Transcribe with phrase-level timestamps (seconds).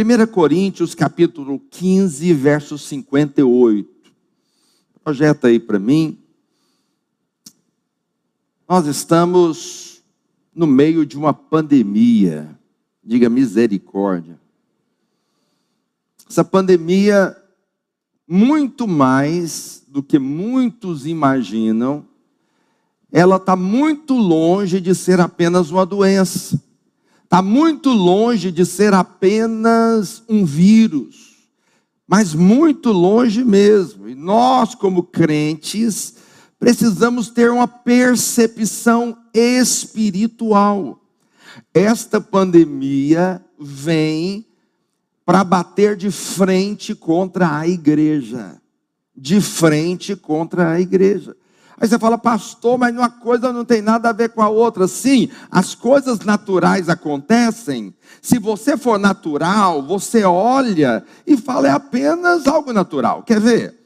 [0.00, 4.12] 1 Coríntios capítulo 15, verso 58.
[5.02, 6.16] Projeta aí para mim.
[8.68, 10.00] Nós estamos
[10.54, 12.56] no meio de uma pandemia.
[13.02, 14.38] Diga misericórdia.
[16.30, 17.36] Essa pandemia,
[18.24, 22.06] muito mais do que muitos imaginam,
[23.10, 26.67] ela está muito longe de ser apenas uma doença.
[27.28, 31.36] Está muito longe de ser apenas um vírus,
[32.06, 34.08] mas muito longe mesmo.
[34.08, 36.14] E nós, como crentes,
[36.58, 41.04] precisamos ter uma percepção espiritual.
[41.74, 44.46] Esta pandemia vem
[45.22, 48.58] para bater de frente contra a igreja.
[49.14, 51.36] De frente contra a igreja.
[51.80, 54.88] Aí você fala, pastor, mas uma coisa não tem nada a ver com a outra.
[54.88, 57.94] Sim, as coisas naturais acontecem.
[58.20, 63.22] Se você for natural, você olha e fala, é apenas algo natural.
[63.22, 63.78] Quer ver?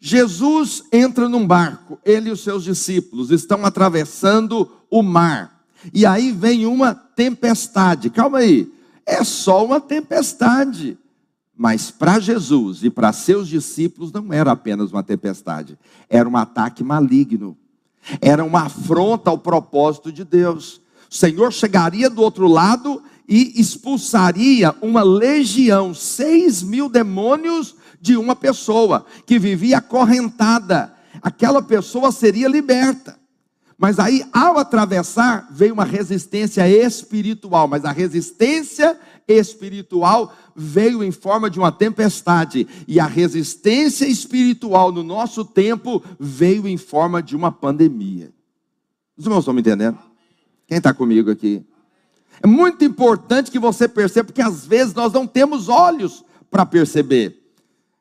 [0.00, 5.60] Jesus entra num barco, ele e os seus discípulos estão atravessando o mar.
[5.92, 8.10] E aí vem uma tempestade.
[8.10, 8.72] Calma aí,
[9.06, 10.98] é só uma tempestade.
[11.62, 16.82] Mas para Jesus e para seus discípulos não era apenas uma tempestade, era um ataque
[16.82, 17.54] maligno,
[18.18, 20.80] era uma afronta ao propósito de Deus.
[21.10, 28.34] O Senhor chegaria do outro lado e expulsaria uma legião, seis mil demônios de uma
[28.34, 30.94] pessoa que vivia acorrentada.
[31.20, 33.20] Aquela pessoa seria liberta.
[33.76, 37.68] Mas aí, ao atravessar, veio uma resistência espiritual.
[37.68, 38.98] Mas a resistência
[39.38, 46.66] espiritual veio em forma de uma tempestade, e a resistência espiritual no nosso tempo veio
[46.66, 48.32] em forma de uma pandemia.
[49.16, 49.98] Os irmãos estão me entendendo?
[50.66, 51.64] Quem está comigo aqui?
[52.42, 57.38] É muito importante que você perceba, porque às vezes nós não temos olhos para perceber.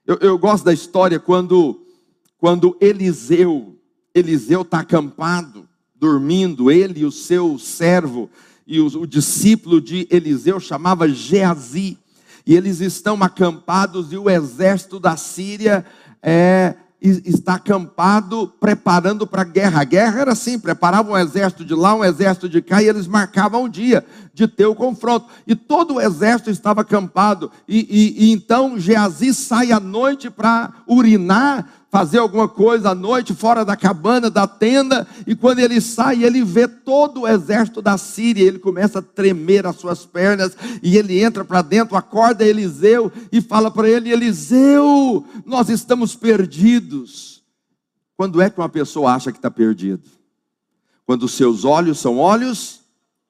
[0.06, 1.86] Eu, eu, gosto da história quando,
[2.38, 3.78] quando Eliseu,
[4.14, 8.30] Eliseu está acampado, dormindo, ele e o seu servo,
[8.70, 11.98] e o, o discípulo de Eliseu chamava Geazi,
[12.46, 15.84] e eles estão acampados, e o exército da Síria
[16.22, 19.82] é, está acampado, preparando para a guerra.
[19.82, 23.08] A guerra era assim: preparavam um exército de lá, um exército de cá, e eles
[23.08, 25.28] marcavam o dia de ter o confronto.
[25.48, 30.74] E todo o exército estava acampado, e, e, e então Geazi sai à noite para
[30.88, 36.24] urinar fazer alguma coisa à noite fora da cabana, da tenda, e quando ele sai,
[36.24, 40.98] ele vê todo o exército da Síria, ele começa a tremer as suas pernas, e
[40.98, 47.44] ele entra para dentro, acorda Eliseu e fala para ele: Eliseu, nós estamos perdidos.
[48.16, 50.04] Quando é que uma pessoa acha que está perdido?
[51.06, 52.82] Quando seus olhos são olhos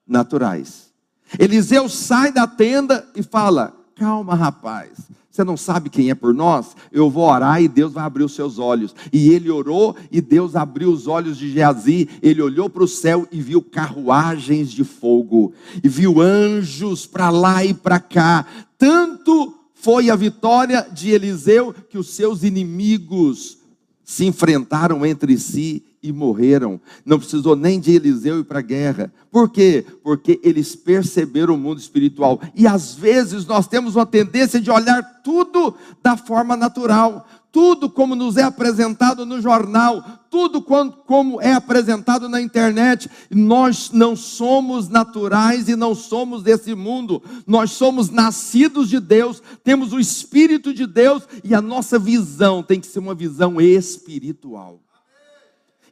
[0.06, 0.90] naturais.
[1.38, 4.90] Eliseu sai da tenda e fala: Calma, rapaz.
[5.30, 6.74] Você não sabe quem é por nós?
[6.90, 8.94] Eu vou orar e Deus vai abrir os seus olhos.
[9.12, 12.08] E ele orou e Deus abriu os olhos de Geazi.
[12.20, 15.52] Ele olhou para o céu e viu carruagens de fogo.
[15.84, 18.44] E viu anjos para lá e para cá.
[18.76, 23.58] Tanto foi a vitória de Eliseu que os seus inimigos
[24.04, 26.80] se enfrentaram entre si e morreram.
[27.04, 29.12] Não precisou nem de Eliseu ir para a guerra.
[29.30, 29.84] Por quê?
[30.02, 32.40] Porque eles perceberam o mundo espiritual.
[32.54, 38.14] E às vezes nós temos uma tendência de olhar tudo da forma natural, tudo como
[38.14, 43.10] nos é apresentado no jornal, tudo como é apresentado na internet.
[43.30, 47.22] Nós não somos naturais e não somos desse mundo.
[47.46, 52.80] Nós somos nascidos de Deus, temos o Espírito de Deus e a nossa visão tem
[52.80, 54.80] que ser uma visão espiritual.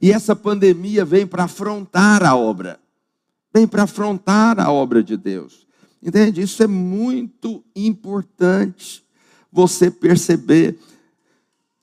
[0.01, 2.79] E essa pandemia vem para afrontar a obra,
[3.53, 5.67] vem para afrontar a obra de Deus.
[6.03, 6.41] Entende?
[6.41, 9.05] Isso é muito importante
[9.51, 10.79] você perceber.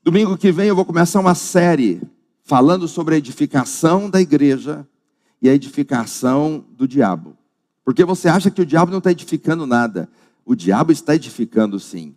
[0.04, 2.02] Domingo que vem eu vou começar uma série
[2.44, 4.88] falando sobre a edificação da igreja
[5.42, 7.36] e a edificação do diabo.
[7.84, 10.08] Porque você acha que o diabo não está edificando nada.
[10.46, 12.16] O diabo está edificando sim.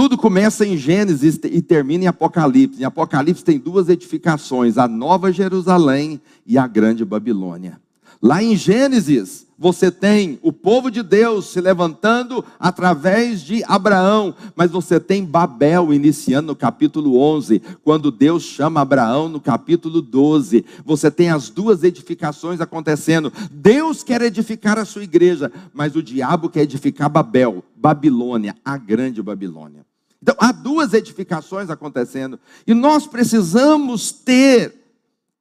[0.00, 2.80] Tudo começa em Gênesis e termina em Apocalipse.
[2.80, 7.78] Em Apocalipse tem duas edificações: a Nova Jerusalém e a Grande Babilônia.
[8.22, 14.70] Lá em Gênesis, você tem o povo de Deus se levantando através de Abraão, mas
[14.70, 20.64] você tem Babel iniciando no capítulo 11, quando Deus chama Abraão no capítulo 12.
[20.82, 23.30] Você tem as duas edificações acontecendo.
[23.50, 29.22] Deus quer edificar a sua igreja, mas o diabo quer edificar Babel, Babilônia, a grande
[29.22, 29.89] Babilônia.
[30.22, 34.74] Então, há duas edificações acontecendo, e nós precisamos ter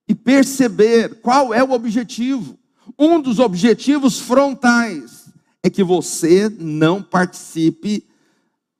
[0.08, 2.58] e perceber qual é o objetivo.
[2.98, 5.30] Um dos objetivos frontais
[5.62, 8.08] é que você não participe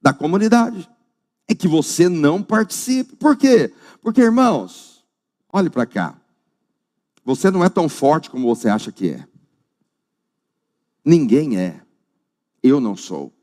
[0.02, 0.90] da comunidade.
[1.48, 3.16] É que você não participe.
[3.16, 3.74] Por quê?
[4.02, 5.04] Porque, irmãos,
[5.52, 6.20] olhe para cá.
[7.24, 9.28] Você não é tão forte como você acha que é.
[11.04, 11.82] Ninguém é.
[12.64, 13.34] Eu não sou.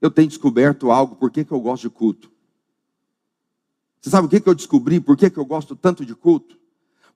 [0.00, 2.30] Eu tenho descoberto algo, por que, que eu gosto de culto?
[4.00, 4.98] Você sabe o que, que eu descobri?
[4.98, 6.56] Por que, que eu gosto tanto de culto?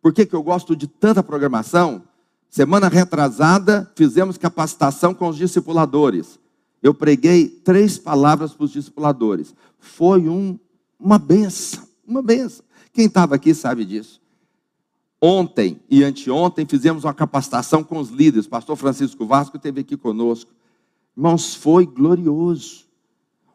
[0.03, 2.03] Por que, que eu gosto de tanta programação?
[2.51, 6.39] Semana retrasada, fizemos capacitação com os discipuladores.
[6.83, 9.55] Eu preguei três palavras para os discipuladores.
[9.79, 10.59] Foi um,
[11.01, 12.65] uma benção, uma benção.
[12.93, 14.21] Quem estava aqui sabe disso.
[15.21, 18.47] Ontem e anteontem fizemos uma capacitação com os líderes.
[18.47, 20.53] Pastor Francisco Vasco esteve aqui conosco.
[21.17, 22.85] Irmãos, foi glorioso.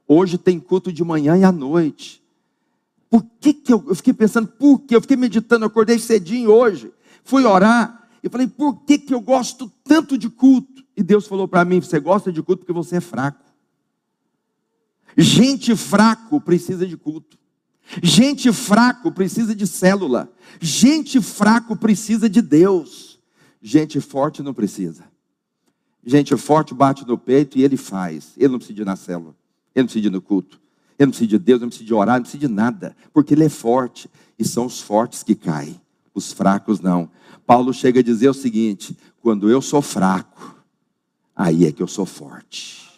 [0.08, 2.24] Hoje tem culto de manhã e à noite.
[3.10, 4.96] Por que, que eu, eu fiquei pensando, por que?
[4.96, 6.92] Eu fiquei meditando, eu acordei cedinho hoje.
[7.24, 10.84] Fui orar e falei, por que, que eu gosto tanto de culto?
[10.96, 13.44] E Deus falou para mim: você gosta de culto porque você é fraco.
[15.18, 17.38] Gente fraco precisa de culto.
[18.04, 20.32] Gente fraco precisa de célula.
[20.60, 23.20] Gente fraco precisa de Deus.
[23.62, 25.09] Gente forte não precisa.
[26.06, 28.34] Gente forte bate no peito e ele faz.
[28.38, 29.36] Ele não precisa ir na célula.
[29.76, 30.60] Ele não precisa ir no culto.
[30.98, 32.96] Ele não precisa de Deus, não precisa de orar, não precisa de nada.
[33.14, 34.10] Porque ele é forte.
[34.38, 35.80] E são os fortes que caem.
[36.14, 37.10] Os fracos não.
[37.46, 40.64] Paulo chega a dizer o seguinte: quando eu sou fraco,
[41.36, 42.90] aí é que eu sou forte.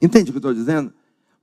[0.00, 0.92] Entende o que eu estou dizendo?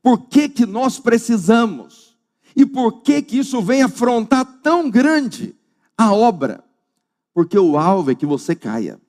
[0.01, 2.15] Por que, que nós precisamos?
[2.56, 5.56] E por que, que isso vem afrontar tão grande
[5.97, 6.63] a obra?
[7.33, 9.00] Porque o alvo é que você caia.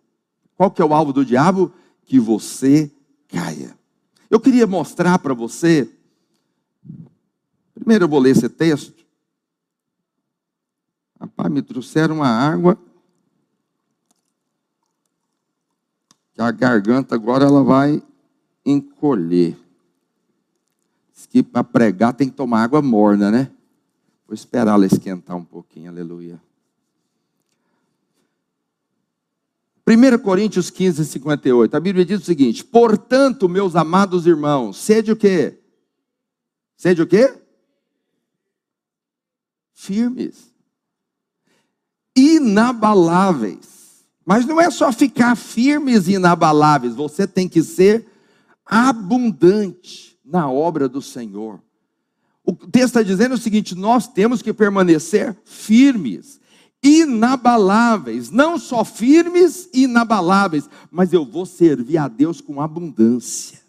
[0.57, 1.73] Qual que é o alvo do diabo?
[2.05, 2.91] Que você
[3.29, 3.77] caia.
[4.31, 5.91] Eu queria mostrar para você.
[7.75, 9.05] Primeiro eu vou ler esse texto.
[11.21, 12.79] Rapaz, me trouxeram uma água.
[16.33, 18.03] Que a garganta agora ela vai
[18.65, 19.59] encolher.
[21.15, 23.51] Diz que para pregar tem que tomar água morna, né?
[24.27, 26.41] Vou esperar ela esquentar um pouquinho, aleluia.
[29.89, 35.17] 1 Coríntios 15, 58, a Bíblia diz o seguinte: Portanto, meus amados irmãos, sede o
[35.17, 35.61] quê?
[36.77, 37.33] Sede o quê?
[39.73, 40.53] Firmes,
[42.17, 43.77] inabaláveis.
[44.25, 48.05] Mas não é só ficar firmes e inabaláveis, você tem que ser
[48.65, 51.63] abundante na obra do Senhor.
[52.45, 56.41] O texto está dizendo o seguinte: nós temos que permanecer firmes
[56.87, 63.61] inabaláveis, não só firmes e inabaláveis, mas eu vou servir a Deus com abundância.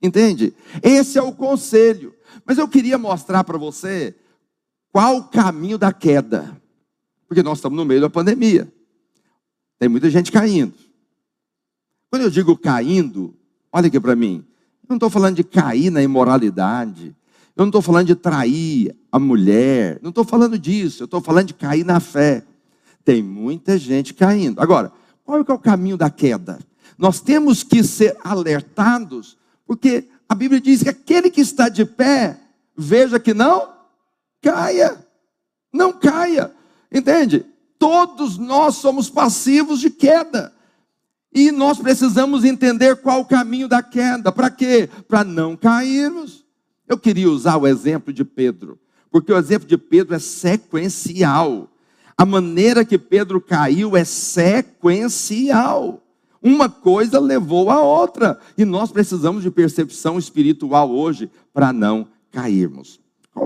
[0.00, 0.54] Entende?
[0.82, 2.14] Esse é o conselho.
[2.44, 4.14] Mas eu queria mostrar para você
[4.90, 6.60] qual o caminho da queda.
[7.28, 8.70] Porque nós estamos no meio da pandemia.
[9.78, 10.74] Tem muita gente caindo.
[12.10, 13.34] Quando eu digo caindo,
[13.72, 14.44] olha aqui para mim.
[14.82, 17.14] Eu não estou falando de cair na imoralidade.
[17.56, 19.98] Eu não estou falando de trair a mulher.
[20.02, 21.02] Não estou falando disso.
[21.02, 22.44] Eu estou falando de cair na fé.
[23.04, 24.60] Tem muita gente caindo.
[24.60, 24.92] Agora,
[25.24, 26.58] qual é, o caminho da queda?
[26.98, 32.38] Nós temos que ser alertados, porque a Bíblia diz que aquele que está de pé,
[32.76, 33.72] veja que não
[34.40, 35.04] caia.
[35.72, 36.52] Não caia.
[36.90, 37.46] Entende?
[37.78, 40.52] Todos nós somos passivos de queda.
[41.34, 44.30] E nós precisamos entender qual o caminho da queda.
[44.30, 44.88] Para quê?
[45.08, 46.44] Para não cairmos.
[46.86, 48.78] Eu queria usar o exemplo de Pedro,
[49.10, 51.71] porque o exemplo de Pedro é sequencial.
[52.16, 56.02] A maneira que Pedro caiu é sequencial.
[56.42, 58.38] Uma coisa levou a outra.
[58.58, 63.00] E nós precisamos de percepção espiritual hoje para não cairmos.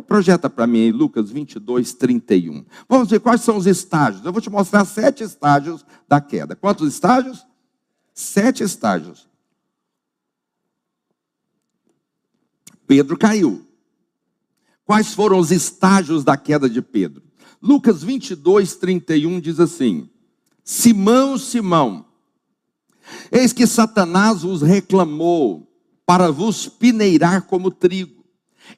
[0.06, 2.64] Projeta para mim aí, Lucas 22, 31.
[2.88, 4.24] Vamos ver quais são os estágios.
[4.24, 6.56] Eu vou te mostrar sete estágios da queda.
[6.56, 7.46] Quantos estágios?
[8.12, 9.28] Sete estágios.
[12.86, 13.66] Pedro caiu.
[14.84, 17.25] Quais foram os estágios da queda de Pedro?
[17.60, 20.08] Lucas 22, 31 diz assim:
[20.64, 22.04] Simão, Simão,
[23.30, 25.66] eis que Satanás vos reclamou
[26.04, 28.24] para vos peneirar como trigo.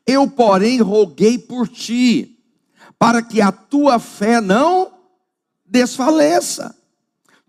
[0.06, 2.38] Eu, porém, roguei por ti,
[2.98, 4.92] para que a tua fé não
[5.66, 6.74] desfaleça.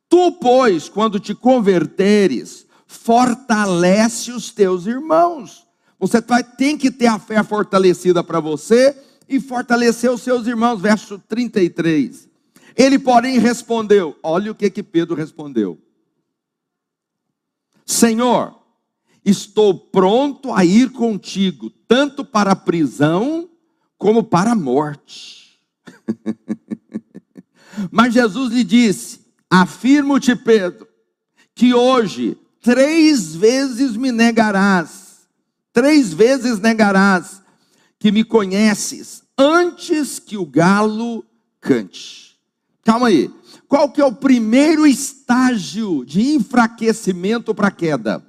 [0.08, 5.68] Tu, pois, quando te converteres, fortalece os teus irmãos.
[6.00, 8.98] Você vai, tem que ter a fé fortalecida para você
[9.30, 10.82] e fortaleceu seus irmãos.
[10.82, 12.28] Verso 33.
[12.76, 15.78] Ele, porém, respondeu: olha o que, que Pedro respondeu:
[17.86, 18.60] Senhor,
[19.24, 23.48] estou pronto a ir contigo, tanto para a prisão
[23.98, 25.60] como para a morte.
[27.92, 29.20] Mas Jesus lhe disse:
[29.50, 30.88] Afirmo-te, Pedro,
[31.54, 35.28] que hoje, três vezes me negarás,
[35.72, 37.40] três vezes negarás
[38.00, 41.24] que me conheces antes que o galo
[41.60, 42.38] cante.
[42.84, 43.30] Calma aí.
[43.68, 48.26] Qual que é o primeiro estágio de enfraquecimento para queda?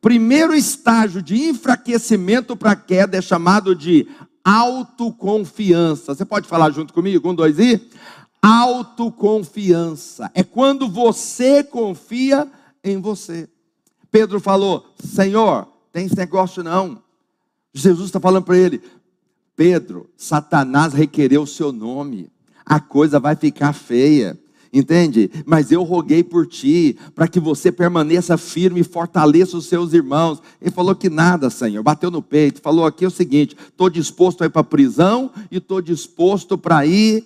[0.00, 4.08] Primeiro estágio de enfraquecimento para queda é chamado de
[4.42, 6.14] autoconfiança.
[6.14, 7.28] Você pode falar junto comigo?
[7.28, 7.80] Um, dois e.
[8.40, 10.30] Autoconfiança.
[10.34, 12.50] É quando você confia
[12.82, 13.48] em você.
[14.10, 17.02] Pedro falou: Senhor, tem esse negócio não.
[17.74, 18.82] Jesus está falando para ele:
[19.60, 22.32] Pedro, Satanás requereu o seu nome,
[22.64, 24.40] a coisa vai ficar feia.
[24.72, 25.30] Entende?
[25.44, 30.40] Mas eu roguei por ti, para que você permaneça firme e fortaleça os seus irmãos.
[30.62, 31.82] Ele falou que nada, Senhor.
[31.82, 35.58] Bateu no peito, falou aqui o seguinte: estou disposto a ir para a prisão e
[35.58, 37.22] estou disposto para ir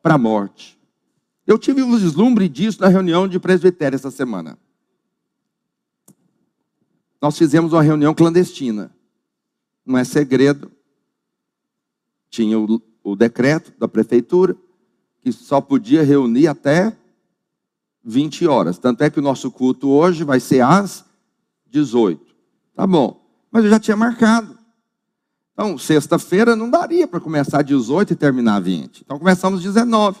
[0.00, 0.78] para a morte.
[1.44, 4.56] Eu tive um vislumbre disso na reunião de presbitério essa semana.
[7.20, 8.94] Nós fizemos uma reunião clandestina.
[9.84, 10.70] Não é segredo.
[12.32, 14.56] Tinha o, o decreto da prefeitura
[15.20, 16.96] que só podia reunir até
[18.02, 18.78] 20 horas.
[18.78, 21.04] Tanto é que o nosso culto hoje vai ser às
[21.68, 22.34] 18.
[22.74, 23.22] Tá bom.
[23.50, 24.58] Mas eu já tinha marcado.
[25.52, 29.02] Então, sexta-feira não daria para começar 18 e terminar 20.
[29.02, 30.18] Então, começamos 19.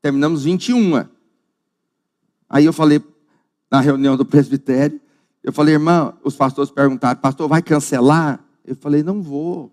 [0.00, 1.04] Terminamos 21.
[2.48, 3.04] Aí eu falei,
[3.70, 4.98] na reunião do presbitério,
[5.44, 8.42] eu falei, irmã, os pastores perguntaram, pastor, vai cancelar?
[8.64, 9.70] Eu falei, não vou.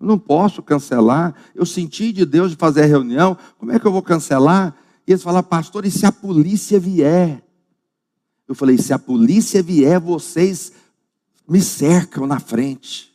[0.00, 1.34] Não posso cancelar.
[1.54, 3.36] Eu senti de Deus de fazer a reunião.
[3.58, 4.74] Como é que eu vou cancelar?
[5.06, 7.44] E eles falaram, pastor, e se a polícia vier?
[8.48, 10.72] Eu falei, se a polícia vier, vocês
[11.46, 13.10] me cercam na frente.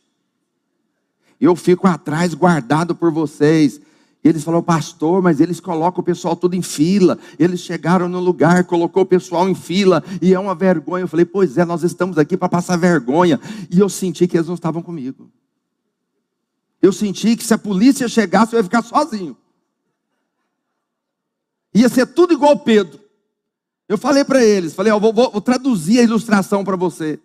[1.40, 3.80] Eu fico atrás, guardado por vocês.
[4.22, 7.18] E eles falaram, pastor, mas eles colocam o pessoal tudo em fila.
[7.38, 11.02] Eles chegaram no lugar, colocou o pessoal em fila, e é uma vergonha.
[11.02, 13.40] Eu falei, pois é, nós estamos aqui para passar vergonha.
[13.70, 15.28] E eu senti que eles não estavam comigo
[16.86, 19.36] eu senti que se a polícia chegasse, eu ia ficar sozinho.
[21.74, 23.00] Ia ser tudo igual Pedro.
[23.88, 27.20] Eu falei para eles, falei, ó, vou, vou, vou traduzir a ilustração para você.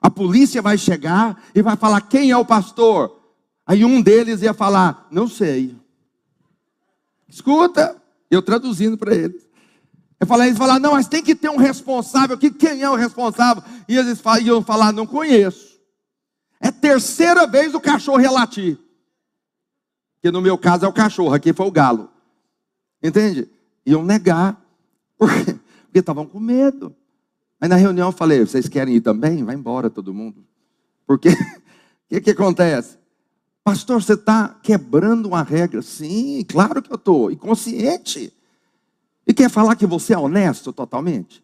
[0.00, 3.20] A polícia vai chegar e vai falar quem é o pastor.
[3.66, 5.76] Aí um deles ia falar, não sei.
[7.28, 7.96] Escuta,
[8.30, 9.46] eu traduzindo para eles.
[10.18, 12.50] Eu falei, eles falaram, não, mas tem que ter um responsável aqui.
[12.50, 13.62] Quem é o responsável?
[13.88, 15.78] E eles iam falar, não conheço.
[16.60, 18.87] É terceira vez o cachorro relatir.
[20.28, 22.10] Que no meu caso é o cachorro, aqui foi o galo.
[23.02, 23.48] Entende?
[23.86, 24.62] Iam negar.
[25.16, 25.58] Porque
[25.94, 26.94] estavam com medo.
[27.58, 29.42] Aí na reunião eu falei, vocês querem ir também?
[29.42, 30.44] Vai embora todo mundo.
[31.06, 31.34] Porque o
[32.10, 32.98] que, que acontece?
[33.64, 35.80] Pastor, você está quebrando uma regra?
[35.80, 37.32] Sim, claro que eu estou.
[37.32, 38.30] E consciente.
[39.26, 41.42] E quer falar que você é honesto totalmente?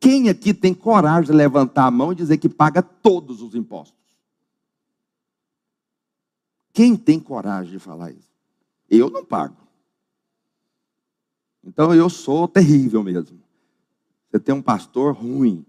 [0.00, 3.97] Quem aqui tem coragem de levantar a mão e dizer que paga todos os impostos?
[6.78, 8.30] Quem tem coragem de falar isso?
[8.88, 9.56] Eu não pago.
[11.64, 13.40] Então eu sou terrível mesmo.
[14.30, 15.66] Você tem um pastor ruim.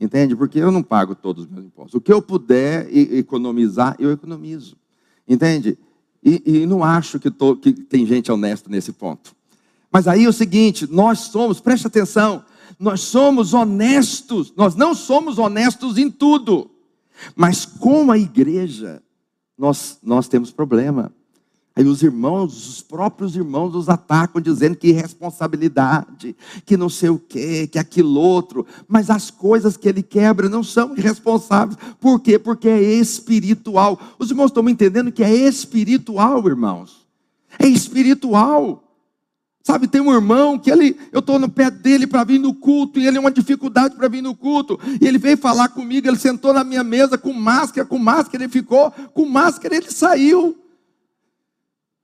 [0.00, 0.34] Entende?
[0.34, 1.96] Porque eu não pago todos os meus impostos.
[1.96, 4.78] O que eu puder economizar, eu economizo.
[5.28, 5.78] Entende?
[6.24, 9.36] E, e não acho que, tô, que tem gente honesta nesse ponto.
[9.92, 12.42] Mas aí é o seguinte: nós somos, preste atenção,
[12.78, 16.70] nós somos honestos, nós não somos honestos em tudo,
[17.36, 19.02] mas como a igreja,
[19.58, 21.12] nós, nós temos problema.
[21.78, 26.34] Aí os irmãos, os próprios irmãos nos atacam, dizendo que irresponsabilidade,
[26.66, 28.66] que não sei o quê, que aquilo outro.
[28.88, 31.78] Mas as coisas que ele quebra não são irresponsáveis.
[32.00, 32.36] Por quê?
[32.36, 33.96] Porque é espiritual.
[34.18, 37.06] Os irmãos estão me entendendo que é espiritual, irmãos.
[37.60, 38.87] É espiritual.
[39.62, 42.98] Sabe, tem um irmão que ele, eu estou no pé dele para vir no culto,
[42.98, 44.78] e ele é uma dificuldade para vir no culto.
[45.00, 48.52] E ele veio falar comigo, ele sentou na minha mesa com máscara, com máscara, ele
[48.52, 50.56] ficou, com máscara ele saiu.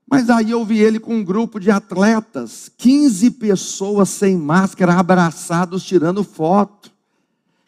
[0.06, 5.82] Mas aí eu vi ele com um grupo de atletas, 15 pessoas sem máscara, abraçados,
[5.82, 6.92] tirando foto.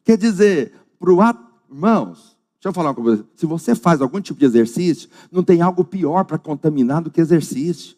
[0.05, 1.19] Quer dizer, para o
[1.73, 5.62] irmãos, deixa eu falar uma coisa, se você faz algum tipo de exercício, não tem
[5.62, 7.95] algo pior para contaminar do que exercício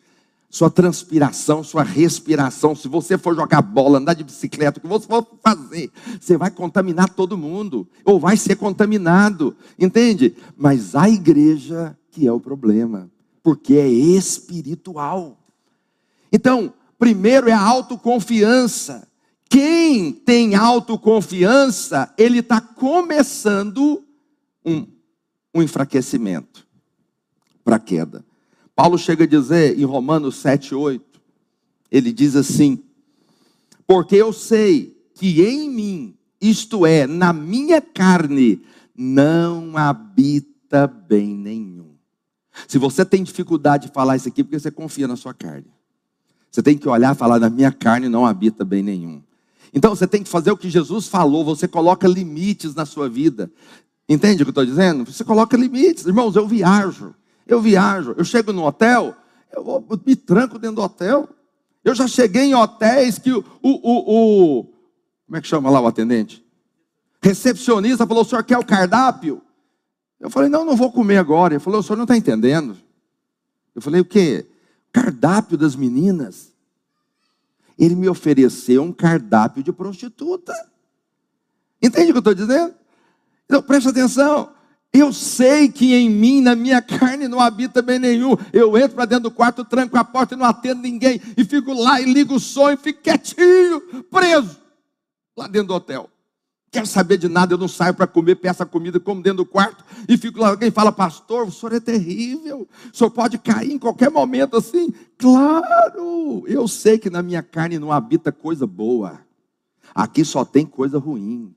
[0.51, 2.75] sua transpiração, sua respiração.
[2.75, 6.51] Se você for jogar bola, andar de bicicleta, o que você for fazer, você vai
[6.51, 10.35] contaminar todo mundo, ou vai ser contaminado, entende?
[10.57, 13.11] Mas a igreja que é o problema,
[13.43, 15.39] porque é espiritual.
[16.33, 19.07] Então, primeiro é a autoconfiança.
[19.49, 24.05] Quem tem autoconfiança, ele está começando
[24.65, 24.87] um,
[25.55, 26.67] um enfraquecimento
[27.65, 28.28] para a queda.
[28.79, 31.21] Paulo chega a dizer em Romanos 7, 8,
[31.91, 32.81] ele diz assim:
[33.85, 38.63] Porque eu sei que em mim, isto é, na minha carne,
[38.97, 41.97] não habita bem nenhum.
[42.69, 45.67] Se você tem dificuldade de falar isso aqui, porque você confia na sua carne.
[46.49, 49.21] Você tem que olhar e falar: na minha carne não habita bem nenhum.
[49.75, 53.51] Então você tem que fazer o que Jesus falou, você coloca limites na sua vida.
[54.09, 55.05] Entende o que eu estou dizendo?
[55.05, 56.07] Você coloca limites.
[56.07, 57.13] Irmãos, eu viajo,
[57.49, 59.17] eu viajo, eu chego no hotel,
[59.51, 61.29] eu, vou, eu me tranco dentro do hotel.
[61.83, 64.65] Eu já cheguei em hotéis que o, o, o,
[65.27, 66.45] como é que chama lá o atendente?
[67.23, 69.41] Recepcionista falou: o senhor quer o cardápio?
[70.21, 71.55] Eu falei: não, não vou comer agora.
[71.55, 72.77] Ele falou: o senhor não está entendendo.
[73.75, 74.47] Eu falei: o quê?
[74.93, 76.53] Cardápio das meninas.
[77.79, 80.53] Ele me ofereceu um cardápio de prostituta.
[81.81, 82.75] Entende o que eu estou dizendo?
[83.47, 84.58] Então preste atenção.
[84.93, 88.35] Eu sei que em mim, na minha carne, não habita bem nenhum.
[88.53, 91.21] Eu entro para dentro do quarto, tranco a porta e não atendo ninguém.
[91.37, 93.81] E fico lá e ligo o som e fico quietinho,
[94.11, 94.59] preso,
[95.37, 96.11] lá dentro do hotel.
[96.71, 99.47] Quero saber de nada, eu não saio para comer, peço a comida, como dentro do
[99.47, 100.49] quarto e fico lá.
[100.51, 104.93] Alguém fala, pastor, o senhor é terrível, o senhor pode cair em qualquer momento assim.
[105.17, 109.21] Claro, eu sei que na minha carne não habita coisa boa,
[109.95, 111.55] aqui só tem coisa ruim.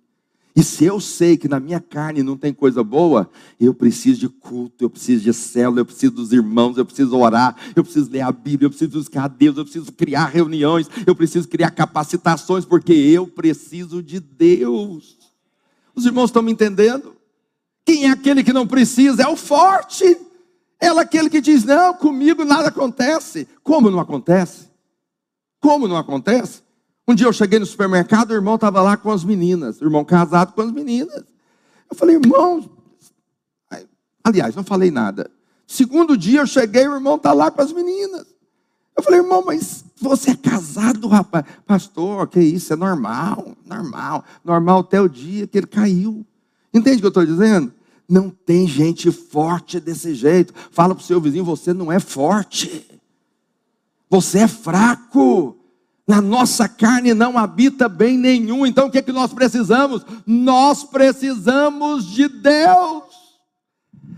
[0.56, 3.30] E se eu sei que na minha carne não tem coisa boa,
[3.60, 7.56] eu preciso de culto, eu preciso de célula, eu preciso dos irmãos, eu preciso orar,
[7.74, 11.16] eu preciso ler a Bíblia, eu preciso buscar a Deus, eu preciso criar reuniões, eu
[11.16, 15.18] preciso criar capacitações, porque eu preciso de Deus.
[15.96, 17.16] Os irmãos estão me entendendo?
[17.86, 19.24] Quem é aquele que não precisa?
[19.24, 20.18] É o forte.
[20.80, 23.48] É aquele que diz: Não, comigo nada acontece.
[23.64, 24.70] Como não acontece?
[25.60, 26.61] Como não acontece?
[27.12, 30.06] Um dia eu cheguei no supermercado, o irmão estava lá com as meninas, o irmão
[30.06, 31.26] casado com as meninas.
[31.90, 32.70] Eu falei, irmão,
[34.24, 35.30] aliás, não falei nada.
[35.68, 38.26] Segundo dia eu cheguei, o irmão está lá com as meninas.
[38.96, 41.44] Eu falei, irmão, mas você é casado, rapaz?
[41.68, 42.72] Pastor, que isso?
[42.72, 44.24] É normal, normal.
[44.42, 46.26] Normal até o dia que ele caiu.
[46.74, 47.74] Entende o que eu estou dizendo?
[48.08, 50.54] Não tem gente forte desse jeito.
[50.72, 52.88] Fala para o seu vizinho, você não é forte.
[54.10, 55.58] Você é fraco.
[56.12, 58.66] Na nossa carne não habita bem nenhum.
[58.66, 60.06] Então o que é que nós precisamos?
[60.26, 63.04] Nós precisamos de Deus.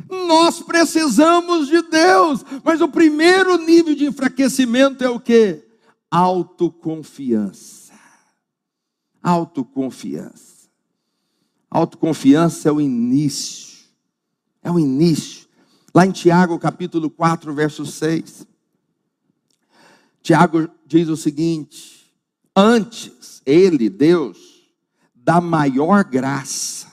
[0.10, 2.44] Nós precisamos de Deus.
[2.64, 5.64] Mas o primeiro nível de enfraquecimento é o que?
[6.10, 7.94] Autoconfiança.
[9.22, 10.68] Autoconfiança.
[11.70, 13.86] Autoconfiança é o início.
[14.64, 15.48] É o início.
[15.94, 18.48] Lá em Tiago, capítulo 4, verso 6.
[20.24, 22.12] Tiago diz o seguinte:
[22.56, 24.64] antes, ele, Deus,
[25.14, 26.88] dá maior graça,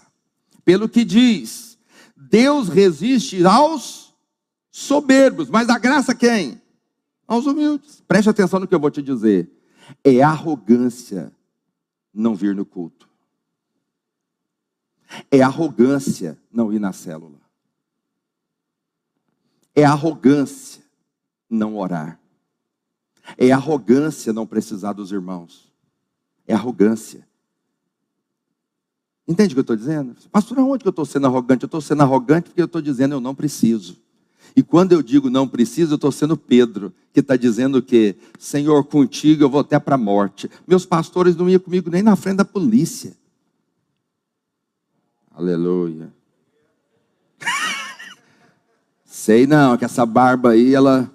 [0.64, 1.78] pelo que diz,
[2.16, 4.12] Deus resiste aos
[4.70, 6.60] soberbos, mas a graça quem?
[7.26, 8.02] Aos humildes.
[8.06, 9.48] Preste atenção no que eu vou te dizer.
[10.04, 11.32] É arrogância
[12.12, 13.08] não vir no culto.
[15.30, 17.40] É arrogância não ir na célula.
[19.74, 20.82] É arrogância
[21.48, 22.19] não orar.
[23.36, 25.72] É arrogância não precisar dos irmãos.
[26.46, 27.26] É arrogância.
[29.26, 30.16] Entende o que eu estou dizendo?
[30.32, 31.62] Pastor, aonde que eu estou sendo arrogante?
[31.62, 33.96] Eu estou sendo arrogante porque eu estou dizendo eu não preciso.
[34.56, 38.82] E quando eu digo não preciso, eu estou sendo Pedro, que está dizendo que, Senhor,
[38.84, 40.50] contigo eu vou até para a morte.
[40.66, 43.16] Meus pastores não iam comigo nem na frente da polícia.
[45.30, 46.12] Aleluia.
[49.04, 51.10] Sei não, que essa barba aí, ela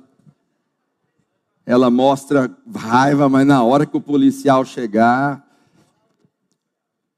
[1.65, 5.43] ela mostra raiva, mas na hora que o policial chegar,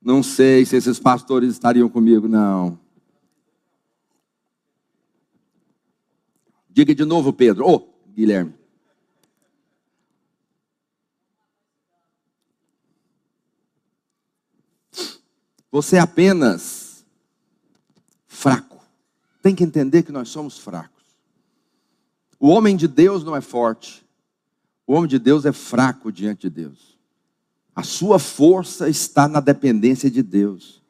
[0.01, 2.79] não sei se esses pastores estariam comigo, não.
[6.69, 7.65] Diga de novo, Pedro.
[7.65, 8.53] Ô, oh, Guilherme.
[15.69, 17.05] Você é apenas
[18.25, 18.81] fraco.
[19.41, 21.03] Tem que entender que nós somos fracos.
[22.39, 24.07] O homem de Deus não é forte.
[24.88, 26.97] O homem de Deus é fraco diante de Deus.
[27.76, 30.82] A sua força está na dependência de Deus.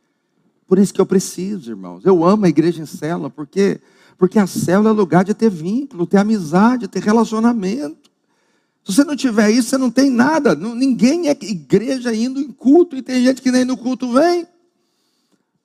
[0.68, 2.06] Por isso que eu preciso, irmãos.
[2.06, 3.82] Eu amo a igreja em célula, porque
[4.18, 8.10] porque a célula é lugar de ter vínculo, ter amizade, ter relacionamento.
[8.84, 10.56] Se você não tiver isso, você não tem nada.
[10.56, 14.48] Ninguém é igreja indo em culto e tem gente que nem no culto vem.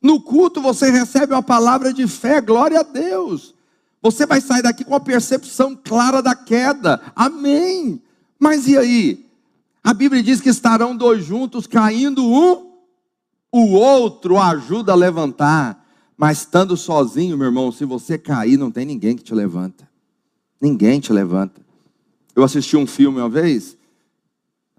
[0.03, 3.55] No culto você recebe uma palavra de fé, glória a Deus.
[4.03, 7.01] Você vai sair daqui com a percepção clara da queda.
[7.15, 8.03] Amém.
[8.43, 9.25] Mas e aí?
[9.85, 12.73] A Bíblia diz que estarão dois juntos caindo um,
[13.53, 15.87] o outro ajuda a levantar.
[16.17, 19.89] Mas estando sozinho, meu irmão, se você cair, não tem ninguém que te levanta.
[20.61, 21.61] Ninguém te levanta.
[22.35, 23.77] Eu assisti um filme uma vez,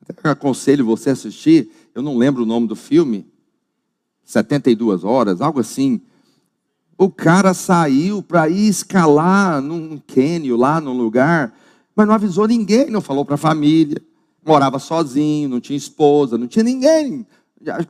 [0.10, 3.26] até aconselho você a assistir, eu não lembro o nome do filme,
[4.26, 6.02] 72 horas, algo assim.
[6.98, 11.58] O cara saiu para ir escalar num cânion lá num lugar,
[11.96, 14.02] mas não avisou ninguém, não falou para a família.
[14.46, 17.26] Morava sozinho, não tinha esposa, não tinha ninguém.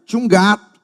[0.05, 0.79] Tinha um gato.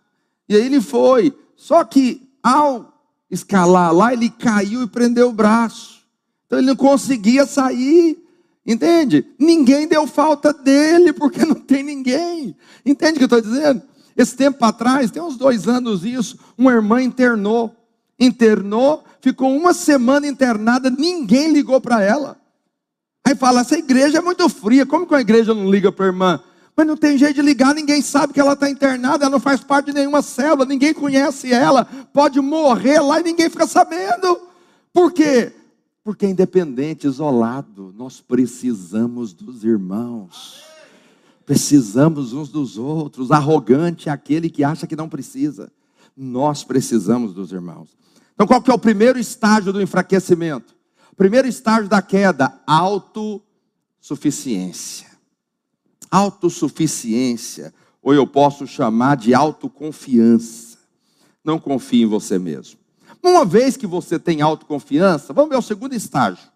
[0.47, 1.33] E aí ele foi.
[1.55, 2.93] Só que ao
[3.29, 5.99] escalar lá, ele caiu e prendeu o braço.
[6.45, 8.17] Então ele não conseguia sair.
[8.65, 9.25] Entende?
[9.37, 12.55] Ninguém deu falta dele, porque não tem ninguém.
[12.85, 13.81] Entende o que eu estou dizendo?
[14.15, 17.75] Esse tempo atrás, tem uns dois anos isso, uma irmã internou.
[18.19, 22.38] Internou, ficou uma semana internada, ninguém ligou para ela.
[23.29, 26.07] Aí fala: essa igreja é muito fria, como que a igreja não liga para a
[26.07, 26.39] irmã?
[26.75, 29.61] Mas não tem jeito de ligar, ninguém sabe que ela está internada, ela não faz
[29.61, 34.39] parte de nenhuma célula, ninguém conhece ela, pode morrer lá e ninguém fica sabendo.
[34.91, 35.53] Por quê?
[36.03, 40.63] Porque é independente, isolado, nós precisamos dos irmãos.
[41.45, 43.29] Precisamos uns dos outros.
[43.29, 45.71] Arrogante é aquele que acha que não precisa.
[46.17, 47.89] Nós precisamos dos irmãos.
[48.33, 50.78] Então, qual que é o primeiro estágio do enfraquecimento?
[51.19, 55.09] Primeiro estágio da queda, autossuficiência
[56.09, 60.77] autossuficiência, ou eu posso chamar de autoconfiança.
[61.43, 62.79] Não confie em você mesmo.
[63.21, 66.49] Uma vez que você tem autoconfiança, vamos ver o segundo estágio.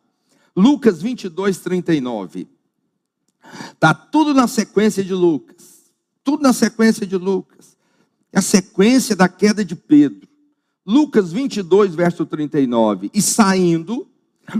[0.55, 2.47] Lucas 22, 39.
[3.71, 5.91] Está tudo na sequência de Lucas.
[6.23, 7.75] Tudo na sequência de Lucas.
[8.31, 10.27] É a sequência da queda de Pedro.
[10.85, 13.11] Lucas 22, verso 39.
[13.13, 14.07] E saindo,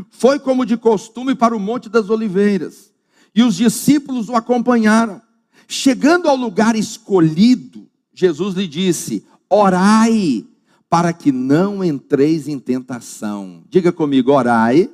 [0.10, 2.92] foi como de costume para o Monte das Oliveiras
[3.36, 5.22] e os discípulos o acompanharam.
[5.68, 10.46] Chegando ao lugar escolhido, Jesus lhe disse: Orai,
[10.90, 13.64] para que não entreis em tentação.
[13.70, 14.90] Diga comigo: orai,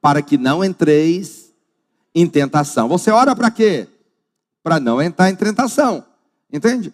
[0.00, 1.52] para que não entreis
[2.14, 2.88] em tentação.
[2.88, 3.86] Você ora para quê?
[4.62, 6.04] Para não entrar em tentação.
[6.52, 6.92] Entende?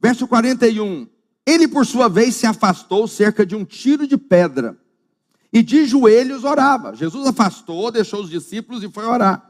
[0.00, 1.06] Verso 41.
[1.46, 4.76] Ele, por sua vez, se afastou cerca de um tiro de pedra
[5.52, 6.94] e de joelhos orava.
[6.94, 9.48] Jesus afastou, deixou os discípulos e foi orar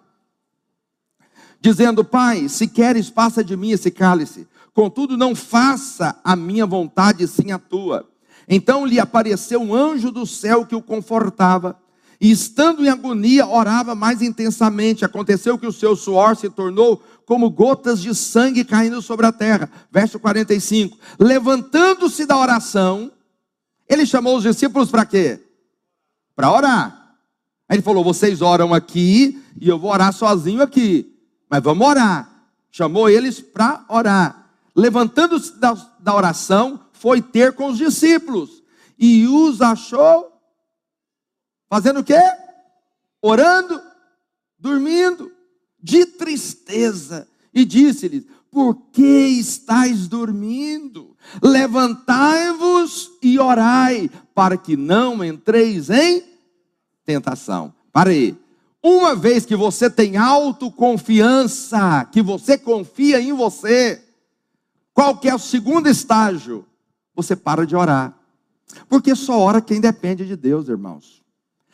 [1.60, 4.46] dizendo: Pai, se queres, passa de mim esse cálice.
[4.72, 8.08] Contudo, não faça a minha vontade, sim a tua.
[8.48, 11.78] Então lhe apareceu um anjo do céu que o confortava.
[12.20, 15.04] E estando em agonia, orava mais intensamente.
[15.04, 19.70] Aconteceu que o seu suor se tornou como gotas de sangue caindo sobre a terra.
[19.90, 20.96] Verso 45.
[21.18, 23.12] Levantando-se da oração,
[23.88, 25.47] ele chamou os discípulos para quê?
[26.38, 27.16] Para orar.
[27.68, 31.18] Aí ele falou: Vocês oram aqui e eu vou orar sozinho aqui.
[31.50, 32.30] Mas vamos orar.
[32.70, 34.48] Chamou eles para orar.
[34.72, 38.62] Levantando-se da, da oração, foi ter com os discípulos.
[38.96, 40.32] E os achou
[41.68, 42.22] fazendo o quê?
[43.20, 43.82] Orando,
[44.56, 45.32] dormindo,
[45.82, 47.26] de tristeza.
[47.52, 51.16] E disse-lhes: Por que estáis dormindo?
[51.42, 56.27] Levantai-vos e orai, para que não entreis em
[57.08, 57.72] tentação.
[57.90, 58.36] Para aí.
[58.82, 64.00] Uma vez que você tem autoconfiança, que você confia em você,
[64.92, 66.66] qual que é o segundo estágio?
[67.16, 68.14] Você para de orar.
[68.90, 71.22] Porque só ora quem depende de Deus, irmãos.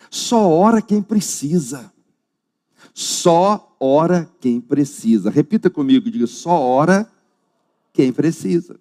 [0.09, 1.93] Só ora quem precisa.
[2.95, 5.31] Só ora quem precisa.
[5.31, 7.11] Repita comigo, diga: só ora
[7.93, 8.79] quem precisa.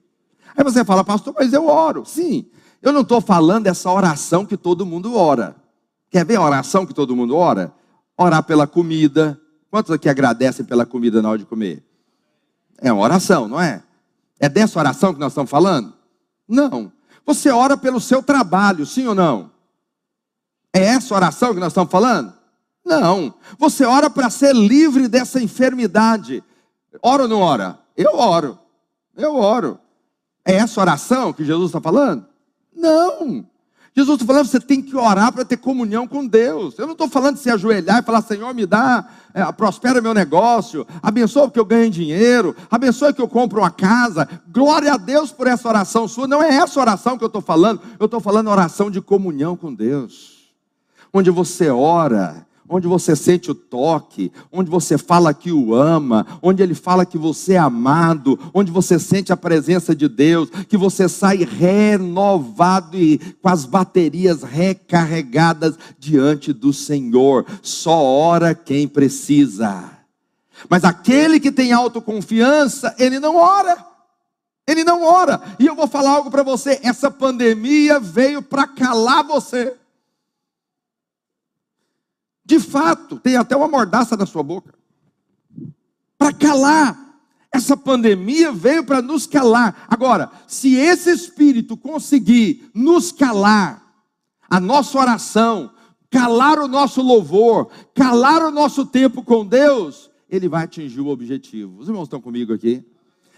[0.55, 2.05] Aí você fala, pastor, mas eu oro.
[2.05, 2.45] Sim,
[2.79, 5.62] eu não estou falando dessa oração que todo mundo ora.
[6.13, 7.73] Quer ver a oração que todo mundo ora?
[8.17, 9.39] orar pela comida.
[9.69, 11.83] Quantos aqui agradecem pela comida na hora de comer?
[12.79, 13.83] É uma oração, não é?
[14.39, 15.93] É dessa oração que nós estamos falando?
[16.47, 16.91] Não.
[17.25, 19.51] Você ora pelo seu trabalho, sim ou não?
[20.71, 22.33] É essa oração que nós estamos falando?
[22.85, 23.33] Não.
[23.57, 26.43] Você ora para ser livre dessa enfermidade.
[27.01, 27.79] Ora ou não ora?
[27.95, 28.59] Eu oro.
[29.15, 29.79] Eu oro.
[30.45, 32.27] É essa oração que Jesus está falando?
[32.75, 33.47] Não.
[33.95, 36.77] Jesus está falando, você tem que orar para ter comunhão com Deus.
[36.79, 40.15] Eu não estou falando de se ajoelhar e falar, Senhor, me dá, é, prospera meu
[40.15, 44.27] negócio, abençoa que eu ganhe dinheiro, abençoa que eu compre uma casa.
[44.51, 46.27] Glória a Deus por essa oração sua.
[46.27, 49.71] Não é essa oração que eu estou falando, eu estou falando oração de comunhão com
[49.71, 50.51] Deus.
[51.13, 56.63] Onde você ora onde você sente o toque, onde você fala que o ama, onde
[56.63, 61.07] ele fala que você é amado, onde você sente a presença de Deus, que você
[61.09, 67.45] sai renovado e com as baterias recarregadas diante do Senhor.
[67.61, 69.91] Só ora quem precisa.
[70.69, 73.93] Mas aquele que tem autoconfiança, ele não ora.
[74.67, 75.41] Ele não ora.
[75.59, 79.75] E eu vou falar algo para você: essa pandemia veio para calar você.
[82.45, 84.73] De fato, tem até uma mordaça na sua boca.
[86.17, 86.99] Para calar.
[87.51, 89.85] Essa pandemia veio para nos calar.
[89.87, 93.83] Agora, se esse espírito conseguir nos calar,
[94.49, 95.71] a nossa oração,
[96.09, 101.79] calar o nosso louvor, calar o nosso tempo com Deus, ele vai atingir o objetivo.
[101.79, 102.83] Os irmãos estão comigo aqui?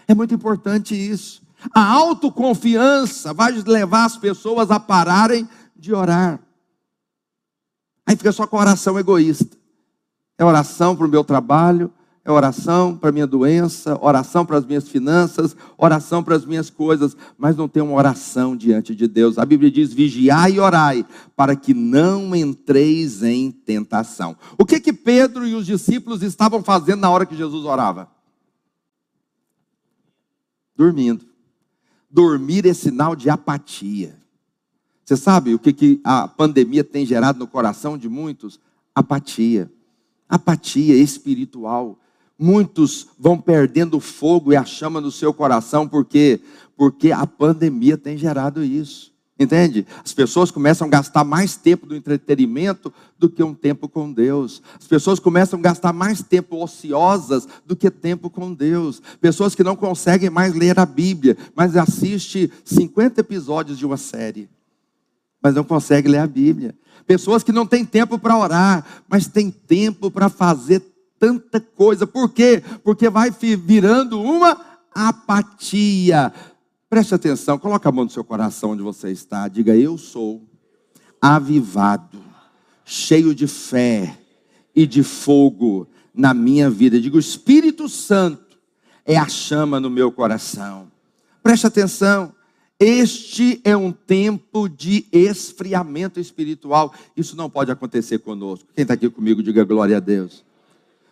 [0.08, 1.42] É muito importante isso.
[1.74, 6.40] A autoconfiança vai levar as pessoas a pararem de orar.
[8.06, 9.56] Aí fica só com oração egoísta.
[10.38, 11.90] É oração para o meu trabalho,
[12.26, 16.68] é oração para a minha doença, oração para as minhas finanças, oração para as minhas
[16.68, 19.38] coisas, mas não tem uma oração diante de Deus.
[19.38, 24.36] A Bíblia diz: vigiai e orai, para que não entreis em tentação.
[24.58, 28.08] O que que Pedro e os discípulos estavam fazendo na hora que Jesus orava?
[30.76, 31.24] Dormindo.
[32.10, 34.18] Dormir é sinal de apatia.
[35.06, 38.58] Você sabe o que, que a pandemia tem gerado no coração de muitos?
[38.92, 39.70] Apatia.
[40.28, 41.96] Apatia espiritual.
[42.36, 46.40] Muitos vão perdendo o fogo e a chama no seu coração, porque
[46.76, 49.14] porque a pandemia tem gerado isso.
[49.38, 49.86] Entende?
[50.02, 54.60] As pessoas começam a gastar mais tempo do entretenimento do que um tempo com Deus.
[54.78, 59.00] As pessoas começam a gastar mais tempo ociosas do que tempo com Deus.
[59.20, 64.48] Pessoas que não conseguem mais ler a Bíblia, mas assiste 50 episódios de uma série,
[65.46, 66.74] mas não conseguem ler a Bíblia.
[67.06, 70.82] Pessoas que não têm tempo para orar, mas têm tempo para fazer
[71.20, 72.04] tanta coisa.
[72.04, 72.60] Por quê?
[72.82, 74.60] Porque vai virando uma
[74.92, 76.32] apatia.
[76.90, 79.46] Preste atenção, coloque a mão no seu coração onde você está.
[79.46, 80.42] Diga: Eu sou
[81.22, 82.20] avivado,
[82.84, 84.18] cheio de fé
[84.74, 87.00] e de fogo na minha vida.
[87.00, 88.58] Diga: O Espírito Santo
[89.04, 90.90] é a chama no meu coração.
[91.40, 92.34] Preste atenção.
[92.78, 96.92] Este é um tempo de esfriamento espiritual.
[97.16, 98.68] Isso não pode acontecer conosco.
[98.74, 100.44] Quem está aqui comigo, diga glória a Deus.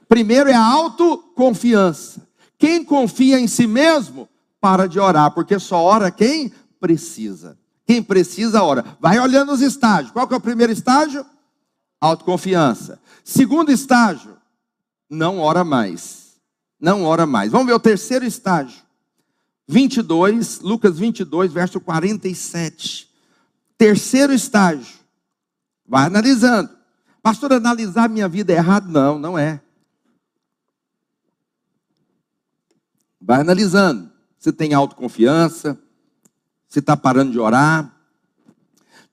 [0.07, 2.27] Primeiro é a autoconfiança.
[2.59, 4.29] Quem confia em si mesmo
[4.61, 7.59] para de orar, porque só ora quem precisa.
[7.87, 8.85] Quem precisa, ora.
[9.01, 10.11] Vai olhando os estágios.
[10.11, 11.25] Qual que é o primeiro estágio?
[12.01, 13.01] Autoconfiança.
[13.23, 14.37] Segundo estágio,
[15.09, 16.35] não ora mais.
[16.79, 17.51] Não ora mais.
[17.51, 18.84] Vamos ver o terceiro estágio.
[19.67, 23.11] 22, Lucas 22, verso 47.
[23.79, 24.99] Terceiro estágio.
[25.87, 26.71] Vai analisando.
[27.23, 28.91] Pastor, analisar minha vida é errado?
[28.91, 29.61] Não, não é.
[33.21, 35.79] Vai analisando se tem autoconfiança,
[36.69, 37.91] se está parando de orar.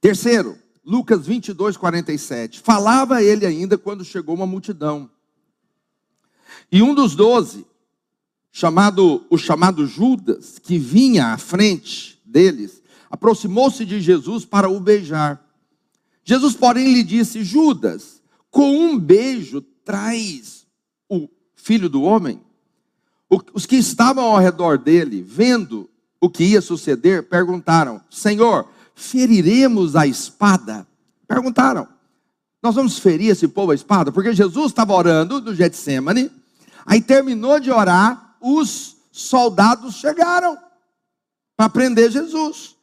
[0.02, 2.60] Terceiro, Lucas 22, 47.
[2.60, 5.10] Falava ele ainda quando chegou uma multidão.
[6.70, 7.66] E um dos doze,
[8.52, 15.42] chamado, o chamado Judas, que vinha à frente deles, aproximou-se de Jesus para o beijar.
[16.24, 20.66] Jesus, porém, lhe disse: Judas, com um beijo traz
[21.10, 22.42] o filho do homem?
[23.54, 30.06] Os que estavam ao redor dele, vendo o que ia suceder, perguntaram: Senhor, feriremos a
[30.06, 30.86] espada?
[31.28, 31.88] Perguntaram:
[32.62, 34.12] Nós vamos ferir esse povo a espada?
[34.12, 36.30] Porque Jesus estava orando no Getsemane,
[36.86, 40.58] aí terminou de orar, os soldados chegaram
[41.56, 42.76] para prender Jesus.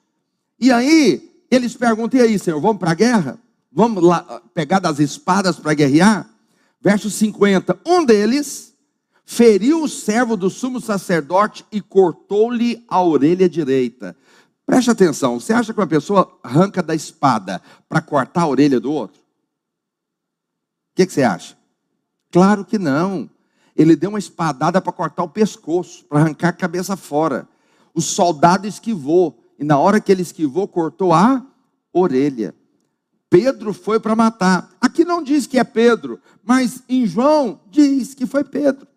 [0.58, 3.38] E aí eles perguntam: E aí, Senhor, vamos para a guerra?
[3.72, 6.28] Vamos lá pegar das espadas para guerrear?
[6.80, 8.74] Verso 50: Um deles
[9.24, 14.16] feriu o servo do sumo sacerdote e cortou-lhe a orelha direita.
[14.64, 18.92] Preste atenção, você acha que uma pessoa arranca da espada para cortar a orelha do
[18.92, 19.20] outro?
[19.20, 19.24] O
[20.96, 21.56] que, que, você acha?
[22.30, 23.30] Claro que não.
[23.78, 27.48] Ele deu uma espadada para cortar o pescoço, para arrancar a cabeça fora.
[27.94, 31.46] O soldado esquivou, e na hora que ele esquivou, cortou a
[31.92, 32.52] orelha.
[33.30, 34.68] Pedro foi para matar.
[34.80, 38.88] Aqui não diz que é Pedro, mas em João diz que foi Pedro.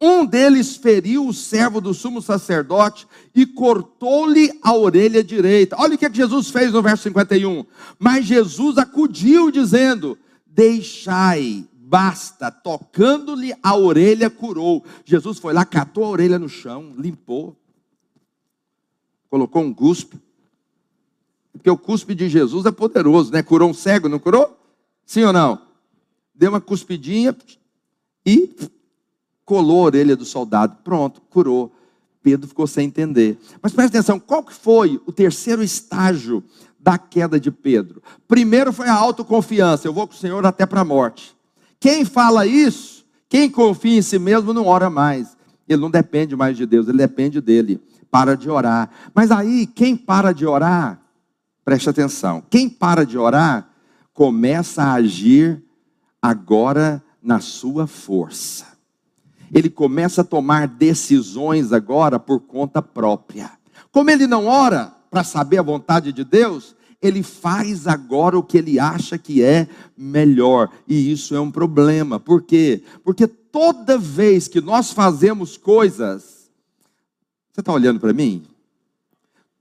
[0.00, 5.76] Um deles feriu o servo do sumo sacerdote e cortou-lhe a orelha direita.
[5.78, 7.64] Olha o que Jesus fez no verso 51.
[7.98, 12.50] Mas Jesus acudiu, dizendo: Deixai, basta.
[12.50, 14.84] Tocando-lhe a orelha, curou.
[15.04, 17.56] Jesus foi lá, catou a orelha no chão, limpou,
[19.30, 20.20] colocou um cuspe.
[21.52, 23.42] Porque o cuspe de Jesus é poderoso, né?
[23.42, 24.58] Curou um cego, não curou?
[25.06, 25.62] Sim ou não?
[26.34, 27.34] Deu uma cuspidinha
[28.24, 28.54] e
[29.44, 31.72] colou a orelha do soldado, pronto, curou.
[32.20, 33.38] Pedro ficou sem entender.
[33.62, 36.42] Mas presta atenção, qual que foi o terceiro estágio
[36.78, 38.02] da queda de Pedro?
[38.26, 41.35] Primeiro foi a autoconfiança, eu vou com o Senhor até para a morte.
[41.78, 45.36] Quem fala isso, quem confia em si mesmo não ora mais.
[45.68, 47.80] Ele não depende mais de Deus, ele depende dele.
[48.10, 48.90] Para de orar.
[49.14, 51.00] Mas aí, quem para de orar,
[51.64, 53.68] preste atenção, quem para de orar,
[54.14, 55.62] começa a agir
[56.22, 58.76] agora na sua força.
[59.52, 63.50] ele começa a tomar decisões agora por conta própria.
[63.90, 68.58] Como ele não ora para saber a vontade de Deus, ele faz agora o que
[68.58, 70.70] ele acha que é melhor.
[70.88, 72.18] E isso é um problema.
[72.18, 72.82] Por quê?
[73.04, 76.50] Porque toda vez que nós fazemos coisas.
[77.52, 78.44] Você está olhando para mim?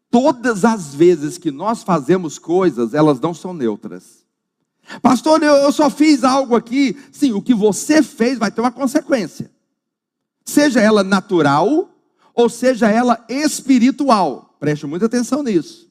[0.10, 4.26] Todas as vezes que nós fazemos coisas, elas não são neutras.
[5.02, 6.98] Pastor, eu só fiz algo aqui.
[7.12, 9.52] Sim, o que você fez vai ter uma consequência.
[10.46, 11.90] Seja ela natural
[12.34, 14.56] ou seja ela espiritual.
[14.60, 15.85] Preste muita atenção nisso.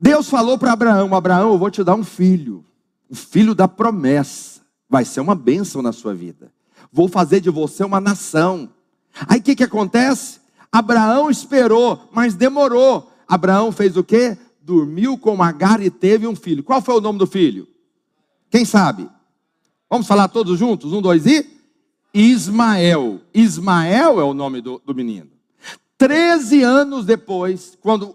[0.00, 2.64] Deus falou para Abraão: Abraão, eu vou te dar um filho,
[3.08, 4.60] o filho da promessa.
[4.88, 6.50] Vai ser uma bênção na sua vida.
[6.90, 8.70] Vou fazer de você uma nação.
[9.28, 10.40] Aí o que, que acontece?
[10.72, 13.12] Abraão esperou, mas demorou.
[13.26, 14.38] Abraão fez o quê?
[14.62, 16.62] Dormiu com Agar e teve um filho.
[16.62, 17.66] Qual foi o nome do filho?
[18.50, 19.08] Quem sabe?
[19.90, 20.92] Vamos falar todos juntos?
[20.92, 21.46] Um, dois e?
[22.12, 23.20] Ismael.
[23.34, 25.28] Ismael é o nome do, do menino.
[25.96, 28.14] Treze anos depois, quando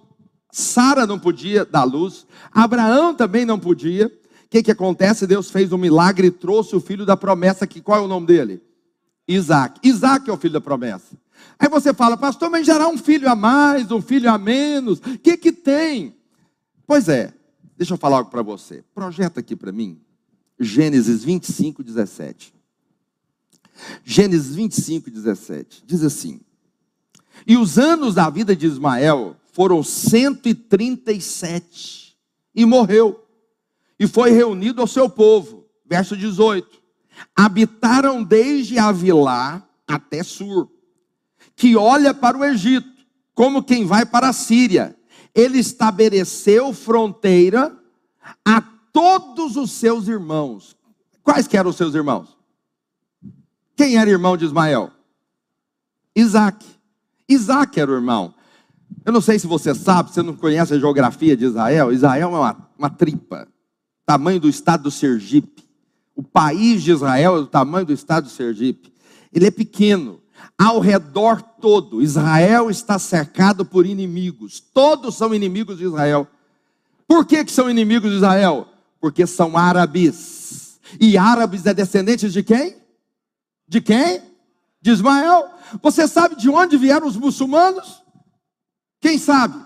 [0.56, 4.06] Sara não podia dar luz, Abraão também não podia.
[4.06, 5.26] O que, que acontece?
[5.26, 8.28] Deus fez um milagre e trouxe o filho da promessa, que qual é o nome
[8.28, 8.62] dele?
[9.28, 9.80] Isaac.
[9.82, 11.18] Isaac é o filho da promessa.
[11.58, 15.18] Aí você fala, pastor, mas gerar um filho a mais, um filho a menos, o
[15.18, 16.16] que que tem?
[16.86, 17.34] Pois é,
[17.76, 18.84] deixa eu falar algo para você.
[18.94, 20.00] Projeta aqui para mim,
[20.60, 22.54] Gênesis 25, 17.
[24.06, 25.84] Gênesis 25, 17.
[25.84, 26.40] Diz assim:
[27.48, 32.18] E os anos da vida de Ismael foram 137
[32.54, 33.26] e morreu.
[34.00, 35.66] E foi reunido ao seu povo.
[35.86, 36.82] Verso 18.
[37.36, 40.72] Habitaram desde Avilá até Sur,
[41.56, 42.92] que olha para o Egito,
[43.34, 44.96] como quem vai para a Síria.
[45.36, 47.78] Ele estabeleceu fronteira
[48.44, 48.62] a
[48.92, 50.76] todos os seus irmãos.
[51.22, 52.36] Quais que eram os seus irmãos?
[53.76, 54.92] Quem era irmão de Ismael?
[56.16, 56.66] Isaac.
[57.28, 58.33] Isaac era o irmão.
[59.06, 61.92] Eu não sei se você sabe, você não conhece a geografia de Israel.
[61.92, 63.48] Israel é uma, uma tripa,
[64.06, 65.64] tamanho do estado do Sergipe.
[66.16, 68.94] O país de Israel é do tamanho do estado do Sergipe.
[69.34, 70.22] Ele é pequeno.
[70.58, 74.60] Ao redor todo, Israel está cercado por inimigos.
[74.60, 76.28] Todos são inimigos de Israel.
[77.08, 78.68] Por que, que são inimigos de Israel?
[79.02, 80.80] Porque são árabes.
[81.00, 82.78] E árabes é descendentes de quem?
[83.68, 84.22] De quem?
[84.82, 85.50] De Ismael.
[85.82, 88.03] Você sabe de onde vieram os muçulmanos?
[89.04, 89.60] Quem sabe?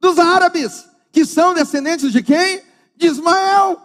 [0.00, 2.62] Dos árabes, que são descendentes de quem?
[2.96, 3.78] De Ismael.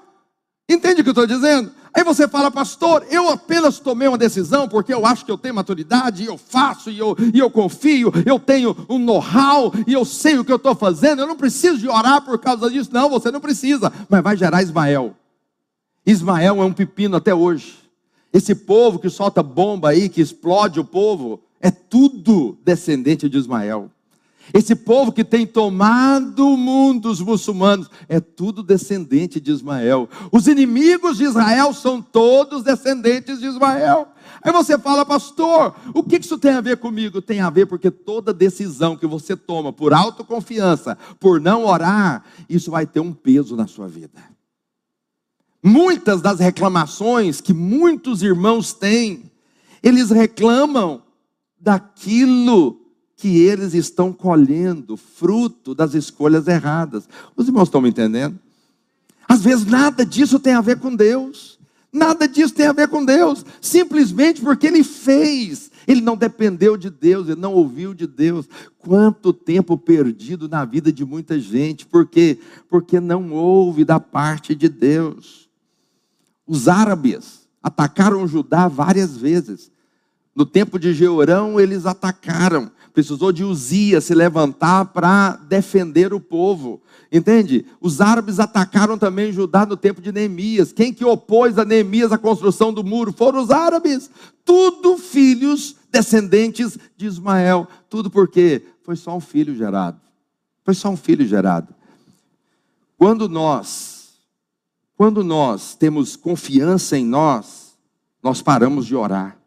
[0.70, 1.74] Entende o que eu estou dizendo?
[1.94, 5.56] Aí você fala, pastor, eu apenas tomei uma decisão porque eu acho que eu tenho
[5.56, 10.06] maturidade, e eu faço, e eu, e eu confio, eu tenho um know-how, e eu
[10.06, 12.92] sei o que eu estou fazendo, eu não preciso de orar por causa disso.
[12.94, 15.18] Não, você não precisa, mas vai gerar Ismael.
[16.06, 17.78] Ismael é um pepino até hoje.
[18.32, 23.92] Esse povo que solta bomba aí, que explode o povo, é tudo descendente de Ismael.
[24.54, 30.08] Esse povo que tem tomado o mundo, os muçulmanos, é tudo descendente de Ismael.
[30.32, 34.08] Os inimigos de Israel são todos descendentes de Ismael.
[34.42, 37.22] Aí você fala, pastor, o que isso tem a ver comigo?
[37.22, 42.70] Tem a ver porque toda decisão que você toma por autoconfiança, por não orar, isso
[42.70, 44.22] vai ter um peso na sua vida.
[45.64, 49.32] Muitas das reclamações que muitos irmãos têm,
[49.82, 51.02] eles reclamam
[51.60, 52.85] daquilo
[53.18, 57.08] que eles estão colhendo fruto das escolhas erradas.
[57.36, 58.38] Os irmãos estão me entendendo?
[59.28, 61.58] Às vezes nada disso tem a ver com Deus.
[61.92, 63.46] Nada disso tem a ver com Deus.
[63.62, 65.72] Simplesmente porque ele fez.
[65.88, 68.48] Ele não dependeu de Deus, ele não ouviu de Deus.
[68.78, 71.86] Quanto tempo perdido na vida de muita gente.
[71.86, 72.38] Por quê?
[72.70, 75.50] Porque não ouve da parte de Deus.
[76.46, 79.72] Os árabes atacaram Judá várias vezes.
[80.36, 86.82] No tempo de Jeorão, eles atacaram precisou de Uzias se levantar para defender o povo.
[87.12, 87.66] Entende?
[87.82, 90.72] Os árabes atacaram também Judá no tempo de Neemias.
[90.72, 93.12] Quem que opôs a Neemias a construção do muro?
[93.12, 94.10] Foram os árabes.
[94.46, 97.68] Tudo filhos descendentes de Ismael.
[97.90, 100.00] Tudo porque foi só um filho gerado.
[100.64, 101.76] Foi só um filho gerado.
[102.98, 104.14] Quando nós,
[104.96, 107.76] quando nós temos confiança em nós,
[108.24, 109.38] nós paramos de orar.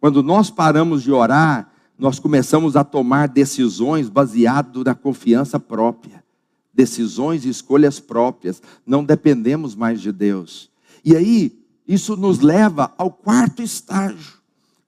[0.00, 1.69] Quando nós paramos de orar,
[2.00, 6.24] nós começamos a tomar decisões baseado na confiança própria,
[6.72, 10.70] decisões e escolhas próprias, não dependemos mais de Deus.
[11.04, 14.40] E aí, isso nos leva ao quarto estágio.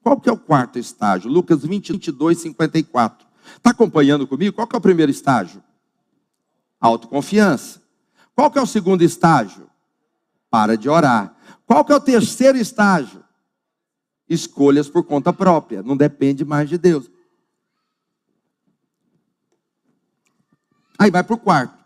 [0.03, 1.31] Qual que é o quarto estágio?
[1.31, 3.27] Lucas 20, 22, 54.
[3.57, 4.57] Está acompanhando comigo?
[4.57, 5.63] Qual que é o primeiro estágio?
[6.81, 7.83] Autoconfiança.
[8.35, 9.69] Qual que é o segundo estágio?
[10.51, 11.37] Para de orar.
[11.67, 13.22] Qual que é o terceiro estágio?
[14.33, 17.11] Escolhas por conta própria, não depende mais de Deus.
[20.99, 21.83] Aí vai para o quarto.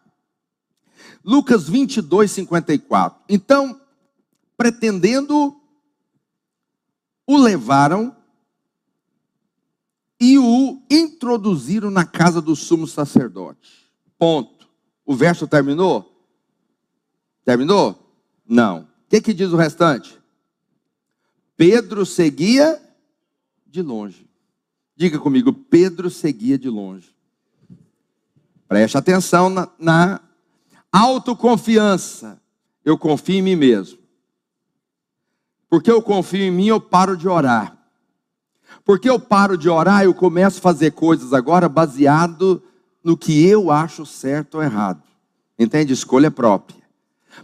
[1.24, 3.24] Lucas 22, 54.
[3.28, 3.80] Então,
[4.56, 5.60] pretendendo,
[7.26, 8.16] o levaram
[10.20, 13.90] e o introduziram na casa do sumo sacerdote.
[14.18, 14.68] Ponto.
[15.04, 16.12] O verso terminou?
[17.44, 17.98] Terminou?
[18.46, 18.82] Não.
[18.82, 20.18] O que, que diz o restante?
[21.56, 22.80] Pedro seguia
[23.66, 24.28] de longe.
[24.94, 27.14] Diga comigo, Pedro seguia de longe.
[28.68, 30.20] Preste atenção na, na
[30.90, 32.40] autoconfiança.
[32.84, 33.98] Eu confio em mim mesmo.
[35.68, 37.76] Porque eu confio em mim, eu paro de orar.
[38.84, 42.62] Porque eu paro de orar, eu começo a fazer coisas agora baseado
[43.02, 45.02] no que eu acho certo ou errado.
[45.58, 45.92] Entende?
[45.92, 46.85] Escolha própria.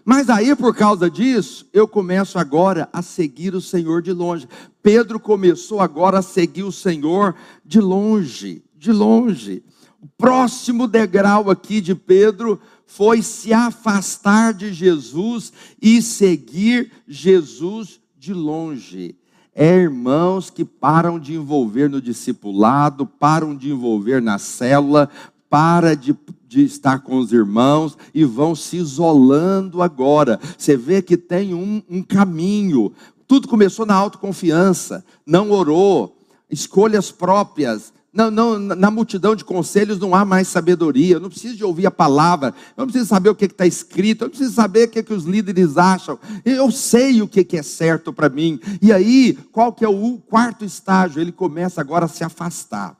[0.05, 4.49] Mas aí, por causa disso, eu começo agora a seguir o Senhor de longe.
[4.83, 7.35] Pedro começou agora a seguir o Senhor
[7.65, 9.63] de longe, de longe.
[10.01, 18.35] O próximo degrau aqui de Pedro foi se afastar de Jesus e seguir Jesus de
[18.35, 19.17] longe.
[19.55, 25.09] É irmãos que param de envolver no discipulado, param de envolver na célula,
[25.49, 26.17] para de,
[26.53, 30.39] de estar com os irmãos e vão se isolando agora.
[30.57, 32.93] Você vê que tem um, um caminho.
[33.27, 36.19] Tudo começou na autoconfiança, não orou,
[36.51, 41.15] escolhas próprias, não, não, na multidão de conselhos não há mais sabedoria.
[41.15, 42.49] Eu não preciso de ouvir a palavra.
[42.77, 44.23] Eu não preciso saber o que está escrito.
[44.23, 46.19] Eu não preciso saber o que, que os líderes acham.
[46.45, 48.61] Eu sei o que, que é certo para mim.
[48.83, 51.23] E aí, qual que é o quarto estágio?
[51.23, 52.95] Ele começa agora a se afastar.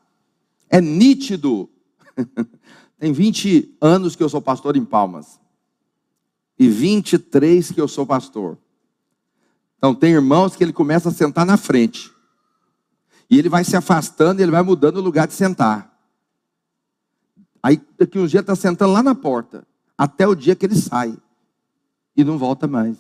[0.71, 1.69] É nítido.
[3.03, 5.41] Tem 20 anos que eu sou pastor em Palmas.
[6.57, 8.57] E 23 que eu sou pastor.
[9.77, 12.13] Então, tem irmãos que ele começa a sentar na frente.
[13.29, 15.93] E ele vai se afastando e ele vai mudando o lugar de sentar.
[17.61, 19.67] Aí daqui uns dias está sentando lá na porta.
[19.99, 21.19] Até o dia que ele sai.
[22.17, 22.99] E não volta mais.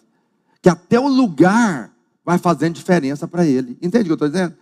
[0.60, 1.94] Que até o lugar
[2.24, 3.78] vai fazendo diferença para ele.
[3.80, 4.56] Entende o que eu estou dizendo?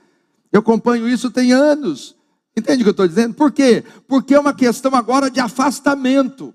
[0.52, 2.14] Eu acompanho isso tem anos.
[2.56, 3.34] Entende o que eu estou dizendo?
[3.34, 3.84] Por quê?
[4.06, 6.54] Porque é uma questão agora de afastamento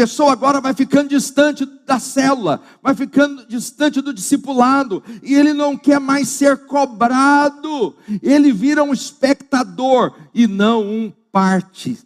[0.00, 5.76] pessoa agora vai ficando distante da célula, vai ficando distante do discipulado, e ele não
[5.76, 11.98] quer mais ser cobrado, ele vira um espectador e não um parte,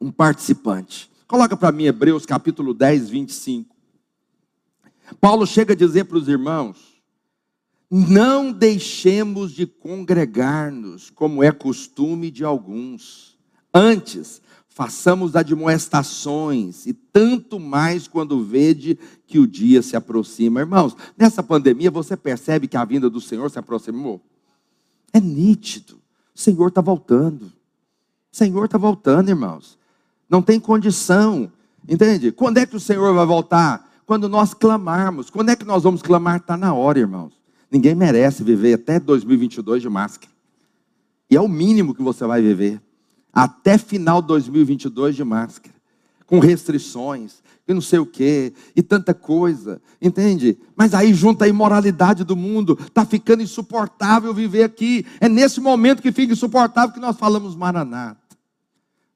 [0.00, 1.10] um participante.
[1.26, 3.76] Coloca para mim Hebreus capítulo 10, 25.
[5.20, 6.97] Paulo chega a dizer para os irmãos:
[7.90, 13.36] não deixemos de congregar-nos, como é costume de alguns.
[13.72, 14.42] Antes,
[14.78, 20.60] façamos admoestações, e tanto mais quando vede que o dia se aproxima.
[20.60, 24.22] Irmãos, nessa pandemia você percebe que a vinda do Senhor se aproximou?
[25.12, 25.98] É nítido.
[26.34, 27.46] O Senhor está voltando.
[28.30, 29.78] O Senhor está voltando, irmãos.
[30.28, 31.50] Não tem condição.
[31.88, 32.30] Entende?
[32.30, 33.90] Quando é que o Senhor vai voltar?
[34.06, 35.30] Quando nós clamarmos.
[35.30, 36.36] Quando é que nós vamos clamar?
[36.36, 37.37] Está na hora, irmãos.
[37.70, 40.32] Ninguém merece viver até 2022 de máscara.
[41.30, 42.80] E é o mínimo que você vai viver
[43.32, 45.74] até final de 2022 de máscara,
[46.26, 50.58] com restrições, e não sei o quê, e tanta coisa, entende?
[50.74, 55.06] Mas aí junta a imoralidade do mundo, está ficando insuportável viver aqui.
[55.20, 58.18] É nesse momento que fica insuportável que nós falamos Maranata.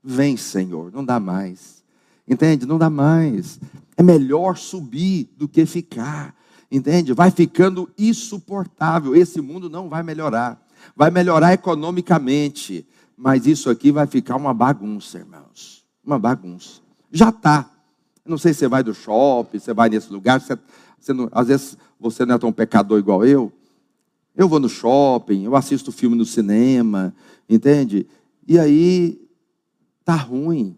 [0.04, 1.82] Vem, Senhor, não dá mais.
[2.28, 2.66] Entende?
[2.66, 3.58] Não dá mais.
[3.96, 6.34] É melhor subir do que ficar.
[6.72, 7.12] Entende?
[7.12, 9.14] Vai ficando insuportável.
[9.14, 10.58] Esse mundo não vai melhorar.
[10.96, 15.84] Vai melhorar economicamente, mas isso aqui vai ficar uma bagunça, irmãos.
[16.02, 16.80] Uma bagunça.
[17.10, 17.70] Já está.
[18.24, 20.40] Não sei se você vai do shopping, você vai nesse lugar.
[20.40, 20.58] Você,
[20.98, 23.52] você não, às vezes você não é tão pecador igual eu.
[24.34, 27.14] Eu vou no shopping, eu assisto filme no cinema,
[27.46, 28.06] entende?
[28.48, 29.20] E aí
[30.06, 30.74] tá ruim.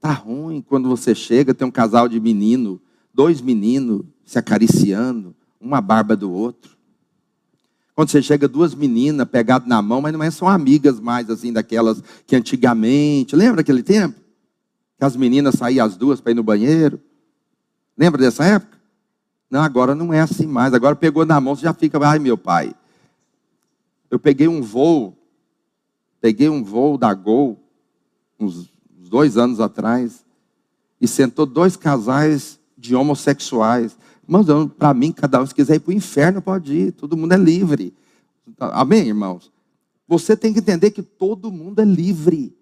[0.00, 2.81] Tá ruim quando você chega, tem um casal de menino,
[3.12, 6.76] dois meninos se acariciando, uma barba do outro.
[7.94, 11.52] Quando você chega, duas meninas pegadas na mão, mas não é, são amigas mais assim
[11.52, 13.36] daquelas que antigamente.
[13.36, 14.18] Lembra aquele tempo?
[14.98, 16.98] Que as meninas saíam as duas para ir no banheiro?
[17.96, 18.78] Lembra dessa época?
[19.50, 20.72] Não, agora não é assim mais.
[20.72, 22.74] Agora pegou na mão, você já fica, ai meu pai.
[24.10, 25.16] Eu peguei um voo,
[26.20, 27.62] peguei um voo da Gol,
[28.40, 30.24] uns dois anos atrás,
[30.98, 33.96] e sentou dois casais de homossexuais.
[34.24, 36.92] Irmãos, para mim, cada um, se quiser ir para o inferno, pode ir.
[36.92, 37.94] Todo mundo é livre.
[38.58, 39.52] Amém, irmãos?
[40.08, 42.56] Você tem que entender que todo mundo é livre.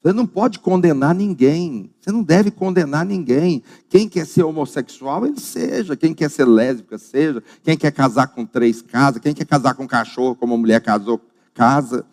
[0.00, 1.92] Você não pode condenar ninguém.
[2.00, 3.64] Você não deve condenar ninguém.
[3.88, 5.96] Quem quer ser homossexual, ele seja.
[5.96, 7.42] Quem quer ser lésbica, seja.
[7.64, 9.18] Quem quer casar com três, casa.
[9.18, 11.20] Quem quer casar com um cachorro, como uma mulher casou,
[11.52, 12.06] casa.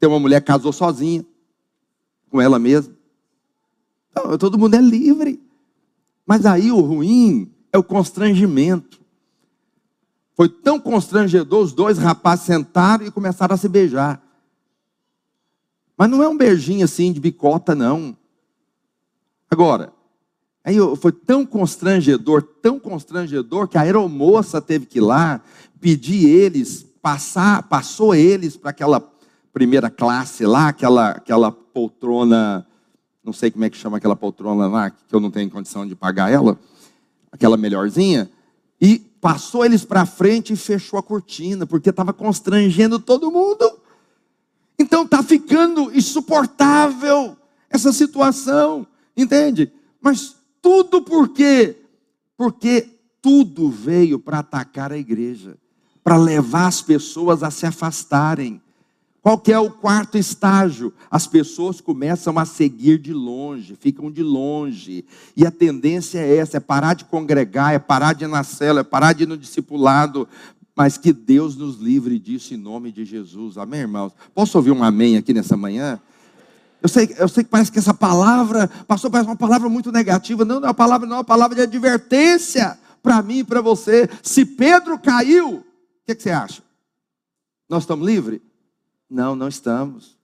[0.00, 1.24] Tem uma mulher que casou sozinha,
[2.30, 2.94] com ela mesma.
[4.10, 5.51] Então, todo mundo é livre.
[6.26, 9.00] Mas aí o ruim é o constrangimento.
[10.34, 14.22] Foi tão constrangedor, os dois rapazes sentaram e começaram a se beijar.
[15.96, 18.16] Mas não é um beijinho assim de bicota, não.
[19.50, 19.92] Agora,
[20.64, 25.42] aí foi tão constrangedor, tão constrangedor, que a aeromoça teve que ir lá
[25.80, 29.12] pedir eles, passar, passou eles para aquela
[29.52, 32.66] primeira classe lá, aquela, aquela poltrona,
[33.24, 35.94] não sei como é que chama aquela poltrona lá, que eu não tenho condição de
[35.94, 36.58] pagar ela,
[37.30, 38.30] aquela melhorzinha,
[38.80, 43.78] e passou eles para frente e fechou a cortina, porque estava constrangendo todo mundo.
[44.78, 47.36] Então está ficando insuportável
[47.70, 49.72] essa situação, entende?
[50.00, 51.76] Mas tudo por quê?
[52.36, 52.88] Porque
[53.20, 55.56] tudo veio para atacar a igreja,
[56.02, 58.61] para levar as pessoas a se afastarem.
[59.22, 60.92] Qual que é o quarto estágio?
[61.08, 65.04] As pessoas começam a seguir de longe, ficam de longe.
[65.36, 68.80] E a tendência é essa, é parar de congregar, é parar de ir na cela,
[68.80, 70.28] é parar de ir no discipulado,
[70.74, 73.56] mas que Deus nos livre disso em nome de Jesus.
[73.56, 74.12] Amém, irmãos?
[74.34, 76.00] Posso ouvir um amém aqui nessa manhã?
[76.82, 80.44] Eu sei, eu sei que parece que essa palavra, pastor, parece uma palavra muito negativa.
[80.44, 83.60] Não, não é uma palavra, não, é uma palavra de advertência para mim e para
[83.60, 84.10] você.
[84.20, 85.64] Se Pedro caiu, o
[86.04, 86.60] que, que você acha?
[87.68, 88.40] Nós estamos livres?
[89.12, 90.16] Não, não estamos.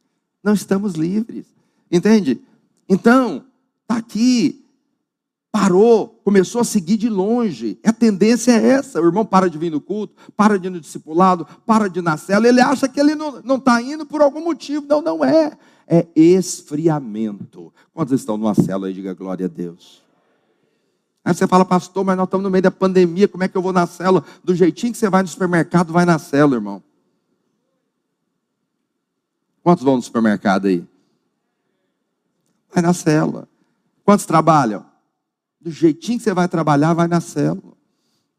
[0.43, 1.47] Não estamos livres.
[1.91, 2.41] Entende?
[2.89, 3.45] Então,
[3.83, 4.65] está aqui
[5.51, 7.79] parou, começou a seguir de longe.
[7.85, 9.01] A tendência é essa.
[9.01, 12.03] O irmão para de vir no culto, para de ir no discipulado, para de ir
[12.03, 12.47] na cela.
[12.47, 14.87] Ele acha que ele não está indo por algum motivo.
[14.87, 15.57] Não, não é.
[15.87, 17.73] É esfriamento.
[17.93, 18.93] Quantos estão numa cela aí?
[18.93, 20.03] Diga glória a Deus.
[21.25, 23.61] Aí você fala, pastor, mas nós estamos no meio da pandemia, como é que eu
[23.61, 24.25] vou na cela?
[24.43, 26.83] Do jeitinho que você vai no supermercado, vai na cela, irmão.
[29.69, 30.83] Quantos vão no supermercado aí?
[32.73, 33.47] Vai na cela.
[34.03, 34.83] Quantos trabalham?
[35.61, 37.77] do jeitinho que você vai trabalhar, vai na célula.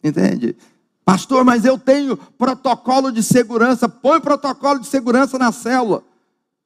[0.04, 0.58] Entende?
[1.06, 3.88] Pastor, mas eu tenho protocolo de segurança.
[3.88, 6.02] Põe protocolo de segurança na célula.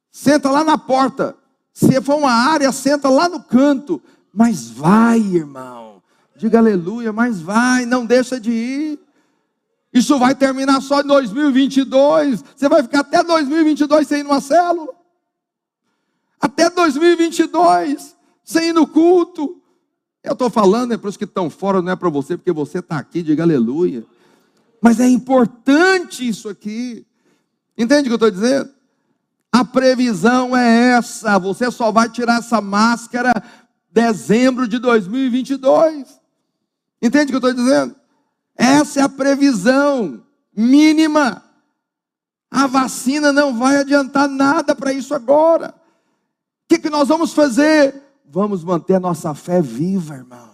[0.09, 1.35] Senta lá na porta.
[1.73, 4.01] Se for uma área, senta lá no canto.
[4.33, 6.01] Mas vai, irmão.
[6.37, 8.99] Diga aleluia, mas vai, não deixa de ir.
[9.93, 12.43] Isso vai terminar só em 2022.
[12.55, 14.93] Você vai ficar até 2022 sem ir numa célula.
[16.41, 19.61] Até 2022 sem ir no culto.
[20.23, 22.79] Eu estou falando é para os que estão fora, não é para você, porque você
[22.79, 24.05] está aqui, diga aleluia.
[24.81, 27.05] Mas é importante isso aqui.
[27.77, 28.69] Entende o que eu estou dizendo?
[29.51, 31.37] A previsão é essa.
[31.37, 33.31] Você só vai tirar essa máscara
[33.91, 36.19] dezembro de 2022.
[37.01, 37.95] Entende o que eu estou dizendo?
[38.57, 40.23] Essa é a previsão
[40.55, 41.43] mínima.
[42.51, 45.69] A vacina não vai adiantar nada para isso agora.
[45.69, 48.01] O que, que nós vamos fazer?
[48.25, 50.52] Vamos manter a nossa fé viva, irmão.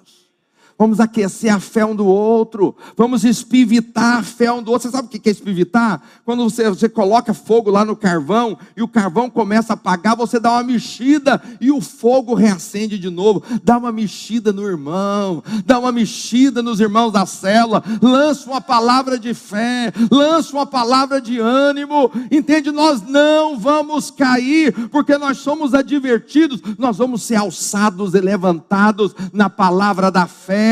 [0.79, 2.73] Vamos aquecer a fé um do outro.
[2.95, 4.89] Vamos espivitar a fé um do outro.
[4.89, 6.01] Você sabe o que é espivitar?
[6.23, 10.39] Quando você, você coloca fogo lá no carvão e o carvão começa a apagar, você
[10.39, 13.43] dá uma mexida e o fogo reacende de novo.
[13.61, 17.83] Dá uma mexida no irmão, dá uma mexida nos irmãos da cela.
[18.01, 22.09] Lança uma palavra de fé, lança uma palavra de ânimo.
[22.31, 22.71] Entende?
[22.71, 29.49] Nós não vamos cair, porque nós somos advertidos, nós vamos ser alçados e levantados na
[29.49, 30.68] palavra da fé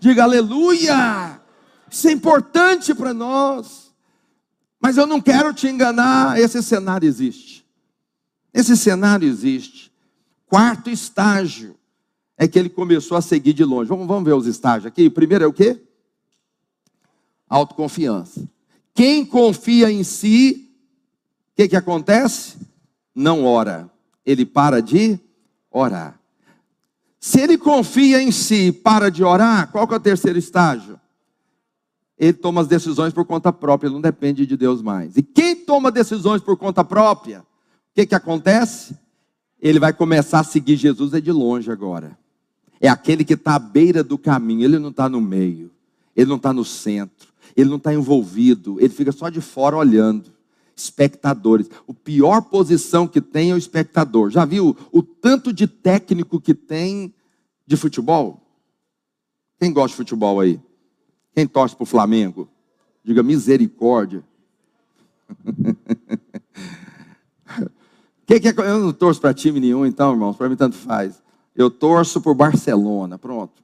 [0.00, 1.40] diga aleluia.
[1.90, 3.92] Isso é importante para nós.
[4.80, 7.64] Mas eu não quero te enganar, esse cenário existe.
[8.52, 9.92] Esse cenário existe.
[10.46, 11.76] Quarto estágio
[12.36, 13.88] é que ele começou a seguir de longe.
[13.88, 15.06] Vamos, vamos ver os estágios aqui.
[15.06, 15.80] O primeiro é o quê?
[17.48, 18.48] Autoconfiança.
[18.94, 20.68] Quem confia em si,
[21.52, 22.56] o que, que acontece?
[23.14, 23.90] Não ora.
[24.26, 25.18] Ele para de
[25.70, 26.21] orar.
[27.24, 30.98] Se ele confia em si e para de orar, qual que é o terceiro estágio?
[32.18, 35.16] Ele toma as decisões por conta própria, ele não depende de Deus mais.
[35.16, 37.44] E quem toma decisões por conta própria, o
[37.94, 38.98] que, que acontece?
[39.60, 42.18] Ele vai começar a seguir Jesus é de longe agora.
[42.80, 45.70] É aquele que está à beira do caminho, ele não está no meio,
[46.16, 50.31] ele não está no centro, ele não está envolvido, ele fica só de fora olhando
[50.76, 51.68] espectadores.
[51.86, 54.30] O pior posição que tem é o espectador.
[54.30, 57.14] Já viu o tanto de técnico que tem
[57.66, 58.40] de futebol?
[59.58, 60.60] Quem gosta de futebol aí?
[61.34, 62.48] Quem torce para o Flamengo?
[63.04, 64.24] Diga misericórdia.
[68.32, 71.22] Que que é, eu não torço para time nenhum, então, irmãos, para mim tanto faz.
[71.54, 73.62] Eu torço por Barcelona, pronto.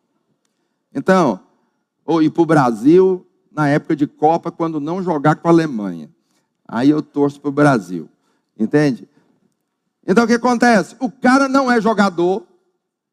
[0.94, 1.40] Então,
[2.04, 6.10] ou ir para o Brasil na época de Copa, quando não jogar com a Alemanha.
[6.68, 8.08] Aí eu torço para o Brasil.
[8.58, 9.08] Entende?
[10.06, 10.94] Então o que acontece?
[11.00, 12.46] O cara não é jogador,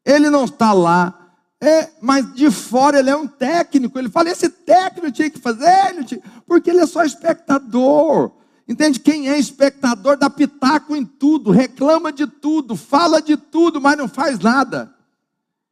[0.04, 1.26] ele não está lá,
[1.60, 3.98] é, mas de fora ele é um técnico.
[3.98, 6.20] Ele fala: esse técnico tinha que fazer, ele tinha...
[6.46, 8.30] porque ele é só espectador.
[8.68, 8.98] Entende?
[8.98, 14.08] Quem é espectador dá pitaco em tudo, reclama de tudo, fala de tudo, mas não
[14.08, 14.92] faz nada.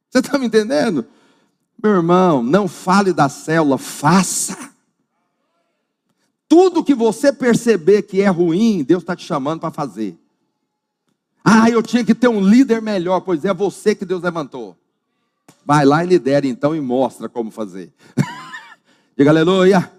[0.09, 1.05] Você está me entendendo?
[1.83, 4.74] Meu irmão, não fale da célula, faça.
[6.47, 10.17] Tudo que você perceber que é ruim, Deus está te chamando para fazer.
[11.43, 14.75] Ah, eu tinha que ter um líder melhor, pois é você que Deus levantou.
[15.65, 17.91] Vai lá e lidera então e mostra como fazer.
[19.17, 19.91] Diga aleluia.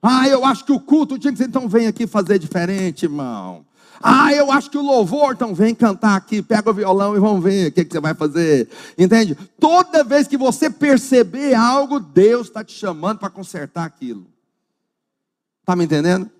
[0.00, 3.64] Ah, eu acho que o culto tinha que ser, então vem aqui fazer diferente, irmão.
[4.02, 7.42] Ah, eu acho que o louvor, então vem cantar aqui, pega o violão e vamos
[7.44, 8.68] ver o que, que você vai fazer.
[8.98, 9.36] Entende?
[9.60, 14.31] Toda vez que você perceber algo, Deus está te chamando para consertar aquilo.
[15.62, 16.30] Está me entendendo?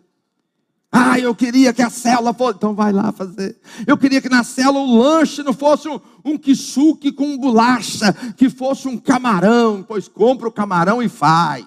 [0.90, 2.56] Ah, eu queria que a célula fosse.
[2.56, 3.58] Então vai lá fazer.
[3.86, 8.50] Eu queria que na célula o lanche não fosse um, um quixuque com bolacha, que
[8.50, 9.82] fosse um camarão.
[9.82, 11.66] Pois compra o camarão e faz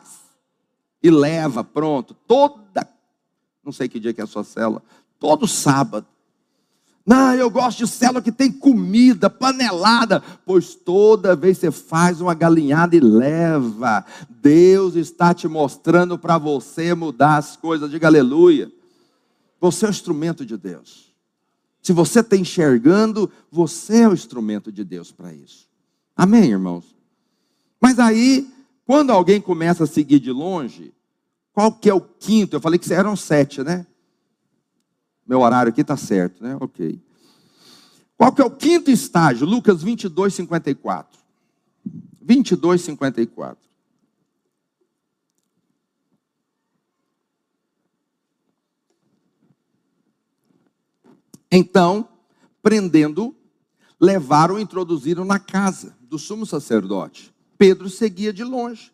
[1.06, 2.90] e leva, pronto, toda,
[3.64, 4.82] não sei que dia que é a sua célula,
[5.20, 6.08] todo sábado.
[7.06, 12.34] Não, eu gosto de célula que tem comida, panelada, pois toda vez você faz uma
[12.34, 14.04] galinhada e leva.
[14.28, 18.72] Deus está te mostrando para você mudar as coisas, diga aleluia.
[19.62, 21.14] Você é o instrumento de Deus.
[21.82, 25.68] Se você está enxergando, você é o instrumento de Deus para isso.
[26.16, 26.96] Amém, irmãos?
[27.80, 28.52] Mas aí
[28.86, 30.94] quando alguém começa a seguir de longe,
[31.52, 32.56] qual que é o quinto?
[32.56, 33.86] Eu falei que eram sete, né?
[35.26, 36.56] Meu horário aqui está certo, né?
[36.60, 37.02] Ok.
[38.18, 39.48] Qual que é o quinto estágio?
[39.48, 41.20] Lucas 22, 54.
[42.22, 43.66] 22, 54.
[51.52, 52.08] Então,
[52.62, 53.36] prendendo,
[54.00, 57.34] levaram e introduziram na casa do sumo sacerdote.
[57.58, 58.92] Pedro seguia de longe.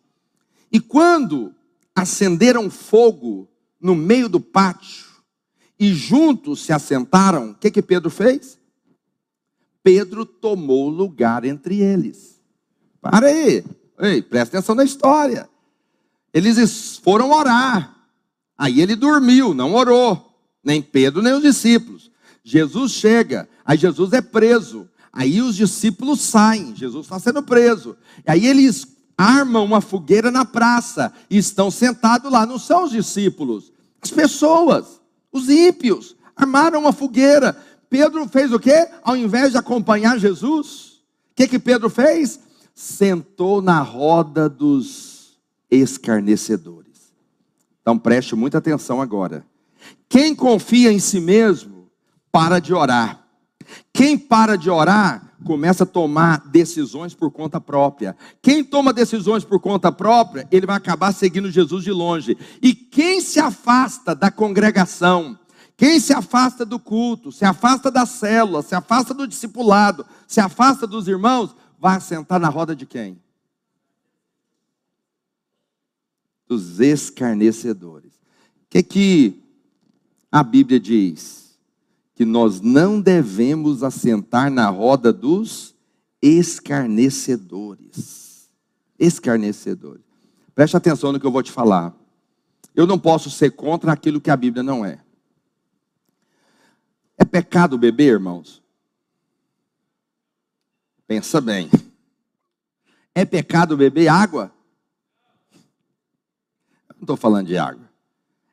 [0.71, 1.53] E quando
[1.95, 5.10] acenderam fogo no meio do pátio
[5.81, 8.59] e juntos se assentaram, o que que Pedro fez?
[9.81, 12.39] Pedro tomou lugar entre eles.
[13.01, 13.63] Para aí,
[13.97, 15.49] Ei, presta atenção na história.
[16.31, 17.95] Eles foram orar.
[18.55, 20.39] Aí ele dormiu, não orou.
[20.63, 22.11] Nem Pedro, nem os discípulos.
[22.43, 24.87] Jesus chega, aí Jesus é preso.
[25.11, 27.97] Aí os discípulos saem, Jesus está sendo preso.
[28.27, 28.85] Aí eles
[29.17, 32.45] armam uma fogueira na praça e estão sentados lá.
[32.45, 35.00] Não são os discípulos, as pessoas,
[35.31, 37.57] os ímpios, armaram uma fogueira.
[37.89, 38.87] Pedro fez o quê?
[39.03, 41.01] Ao invés de acompanhar Jesus,
[41.31, 42.39] o que, que Pedro fez?
[42.73, 47.13] Sentou na roda dos escarnecedores.
[47.81, 49.45] Então preste muita atenção agora.
[50.07, 51.89] Quem confia em si mesmo,
[52.31, 53.25] para de orar.
[53.93, 58.15] Quem para de orar, começa a tomar decisões por conta própria.
[58.41, 62.37] Quem toma decisões por conta própria, ele vai acabar seguindo Jesus de longe.
[62.61, 65.37] E quem se afasta da congregação,
[65.75, 70.85] quem se afasta do culto, se afasta da célula, se afasta do discipulado, se afasta
[70.85, 73.19] dos irmãos, vai sentar na roda de quem?
[76.47, 78.13] Dos escarnecedores.
[78.13, 79.43] O que, que
[80.31, 81.40] a Bíblia diz?
[82.21, 85.73] Que nós não devemos assentar na roda dos
[86.21, 88.47] escarnecedores.
[88.99, 90.03] Escarnecedores.
[90.53, 91.95] Preste atenção no que eu vou te falar.
[92.75, 94.99] Eu não posso ser contra aquilo que a Bíblia não é.
[97.17, 98.61] É pecado beber, irmãos?
[101.07, 101.71] Pensa bem.
[103.15, 104.53] É pecado beber água?
[106.89, 107.89] Não estou falando de água.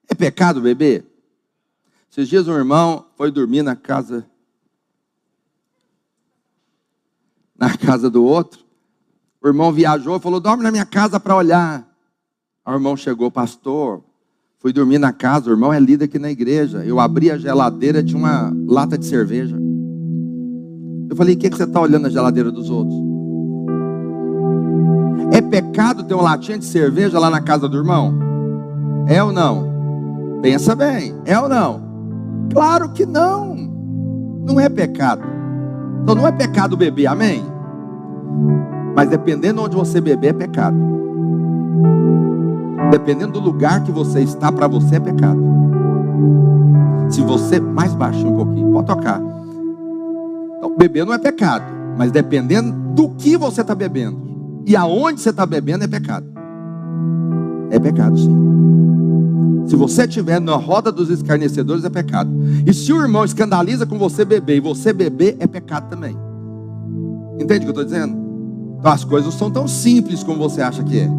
[0.08, 1.04] É pecado beber?
[2.10, 4.26] Esses dias um irmão foi dormir na casa
[7.56, 8.60] na casa do outro.
[9.42, 11.86] O irmão viajou e falou: "Dorme na minha casa para olhar".
[12.66, 14.02] O irmão chegou, pastor,
[14.58, 16.84] fui dormir na casa, o irmão é líder aqui na igreja.
[16.84, 19.58] Eu abri a geladeira, tinha uma lata de cerveja.
[21.10, 22.96] Eu falei: "O que, que você está olhando na geladeira dos outros?"
[25.32, 28.18] É pecado ter uma latinha de cerveja lá na casa do irmão?
[29.06, 30.40] É ou não?
[30.40, 31.87] Pensa bem, é ou não?
[32.52, 33.54] Claro que não.
[34.46, 35.22] Não é pecado.
[36.02, 37.44] Então não é pecado beber, amém?
[38.94, 40.76] Mas dependendo onde você beber, é pecado.
[42.90, 45.40] Dependendo do lugar que você está, para você é pecado.
[47.10, 49.20] Se você, mais baixinho um pouquinho, pode tocar.
[50.56, 51.64] Então, beber não é pecado,
[51.96, 54.28] mas dependendo do que você está bebendo
[54.66, 56.26] e aonde você está bebendo, é pecado.
[57.70, 58.36] É pecado, sim.
[59.66, 62.30] Se você estiver na roda dos escarnecedores, é pecado.
[62.66, 66.16] E se o irmão escandaliza com você beber e você beber, é pecado também.
[67.38, 68.16] Entende o que eu estou dizendo?
[68.78, 71.10] Então as coisas não são tão simples como você acha que é.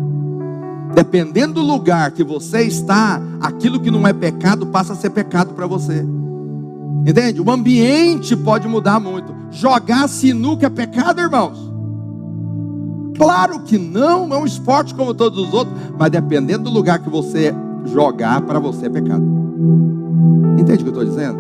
[0.96, 5.54] Dependendo do lugar que você está, aquilo que não é pecado passa a ser pecado
[5.54, 6.06] para você.
[7.06, 7.42] Entende?
[7.42, 9.34] O ambiente pode mudar muito.
[9.52, 11.70] Jogar sinuca é pecado, irmãos?
[13.16, 17.10] Claro que não, é um esporte como todos os outros, mas dependendo do lugar que
[17.10, 17.54] você
[17.92, 19.24] jogar, para você é pecado.
[20.58, 21.40] Entende o que eu estou dizendo?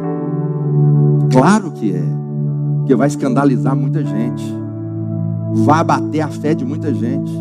[1.31, 2.03] Claro que é,
[2.85, 4.43] que vai escandalizar muita gente,
[5.65, 7.31] vai bater a fé de muita gente.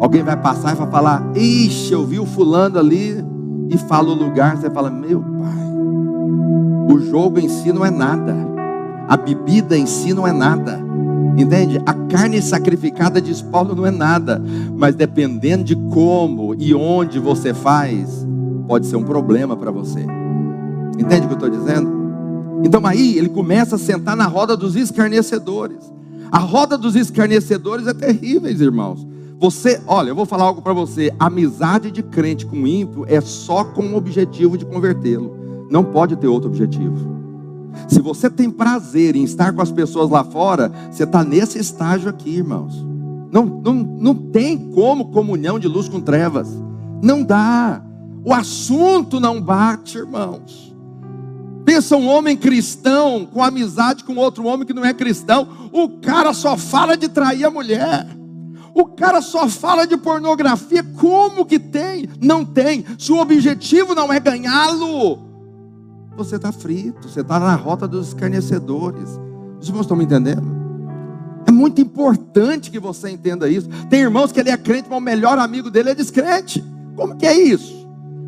[0.00, 3.24] Alguém vai passar e vai falar: Ixi, eu vi o fulano ali
[3.70, 4.56] e fala o lugar.
[4.56, 8.34] Você fala: Meu pai, o jogo em si não é nada,
[9.08, 10.80] a bebida em si não é nada.
[11.36, 11.80] Entende?
[11.86, 14.42] A carne sacrificada, diz Paulo, não é nada,
[14.76, 18.26] mas dependendo de como e onde você faz,
[18.72, 20.00] pode ser um problema para você.
[20.98, 21.92] Entende o que eu estou dizendo?
[22.64, 25.92] Então aí ele começa a sentar na roda dos escarnecedores.
[26.30, 29.06] A roda dos escarnecedores é terrível, irmãos.
[29.38, 31.12] Você, olha, eu vou falar algo para você.
[31.18, 35.66] Amizade de crente com ímpio é só com o objetivo de convertê-lo.
[35.70, 36.96] Não pode ter outro objetivo.
[37.88, 42.08] Se você tem prazer em estar com as pessoas lá fora, você está nesse estágio
[42.08, 42.82] aqui, irmãos.
[43.30, 46.48] Não, não, não tem como comunhão de luz com trevas.
[47.02, 47.91] Não dá.
[48.24, 50.72] O assunto não bate, irmãos.
[51.64, 55.48] Pensa um homem cristão com amizade com outro homem que não é cristão.
[55.72, 58.06] O cara só fala de trair a mulher.
[58.74, 60.82] O cara só fala de pornografia.
[60.82, 62.08] Como que tem?
[62.20, 62.84] Não tem.
[62.98, 65.18] Se o objetivo não é ganhá-lo,
[66.16, 67.08] você está frito.
[67.08, 69.20] Você está na rota dos escarnecedores.
[69.60, 70.62] Os irmãos estão me entendendo?
[71.46, 73.68] É muito importante que você entenda isso.
[73.90, 76.64] Tem irmãos que ele é crente, mas o melhor amigo dele é descrente.
[76.96, 77.81] Como que é isso?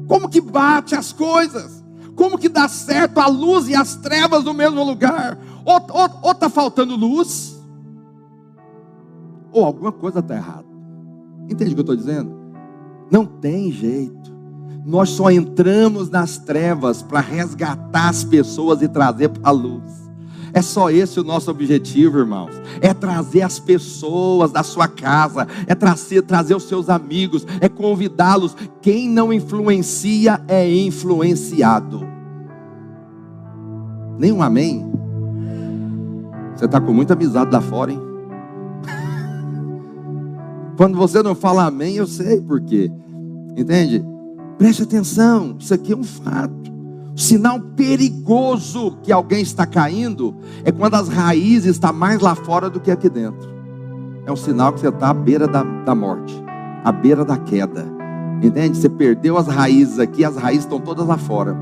[0.07, 1.83] Como que bate as coisas?
[2.15, 5.39] Como que dá certo a luz e as trevas no mesmo lugar?
[5.65, 7.55] Ou está faltando luz?
[9.55, 10.67] ou alguma coisa está errada.
[11.49, 12.35] Entende o que eu estou dizendo?
[13.11, 14.35] Não tem jeito.
[14.85, 20.04] Nós só entramos nas trevas para resgatar as pessoas e trazer para a luz.
[20.55, 22.53] É só esse o nosso objetivo, irmãos.
[22.81, 28.57] É trazer as pessoas da sua casa, é trazer, trazer os seus amigos, é convidá-los.
[28.81, 32.07] Quem não influencia é influenciado.
[34.17, 34.89] Nenhum amém?
[36.55, 38.01] Você está com muita amizade lá fora, hein?
[40.79, 42.93] Quando você não fala amém, eu sei por quê.
[43.57, 44.05] Entende?
[44.57, 46.74] Preste atenção, isso aqui é um fato.
[47.17, 50.35] Sinal perigoso que alguém está caindo
[50.65, 53.49] é quando as raízes estão mais lá fora do que aqui dentro.
[54.27, 56.35] É um sinal que você está à beira da, da morte,
[56.83, 57.87] à beira da queda.
[58.43, 58.77] Entende?
[58.77, 61.57] Você perdeu as raízes aqui, as raízes estão todas lá fora.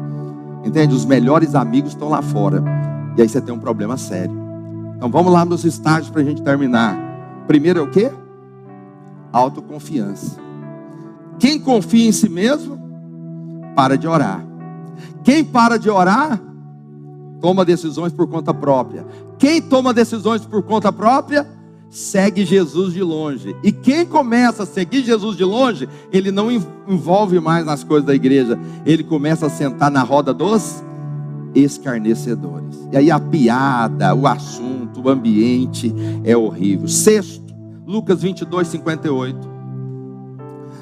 [0.64, 0.94] Entende?
[0.94, 2.62] Os melhores amigos estão lá fora.
[3.16, 4.34] E aí você tem um problema sério.
[4.96, 6.96] Então vamos lá nos estágios para a gente terminar.
[7.46, 8.10] Primeiro é o quê?
[9.32, 10.38] autoconfiança.
[11.38, 12.78] Quem confia em si mesmo,
[13.74, 14.44] para de orar.
[15.22, 16.40] Quem para de orar,
[17.40, 19.04] toma decisões por conta própria.
[19.38, 21.46] Quem toma decisões por conta própria,
[21.90, 23.54] segue Jesus de longe.
[23.62, 28.14] E quem começa a seguir Jesus de longe, ele não envolve mais nas coisas da
[28.14, 30.82] igreja, ele começa a sentar na roda dos
[31.54, 32.78] escarnecedores.
[32.90, 35.94] E aí a piada, o assunto, o ambiente
[36.24, 36.88] é horrível.
[36.88, 37.52] Sexto,
[37.86, 39.52] Lucas 22, 58.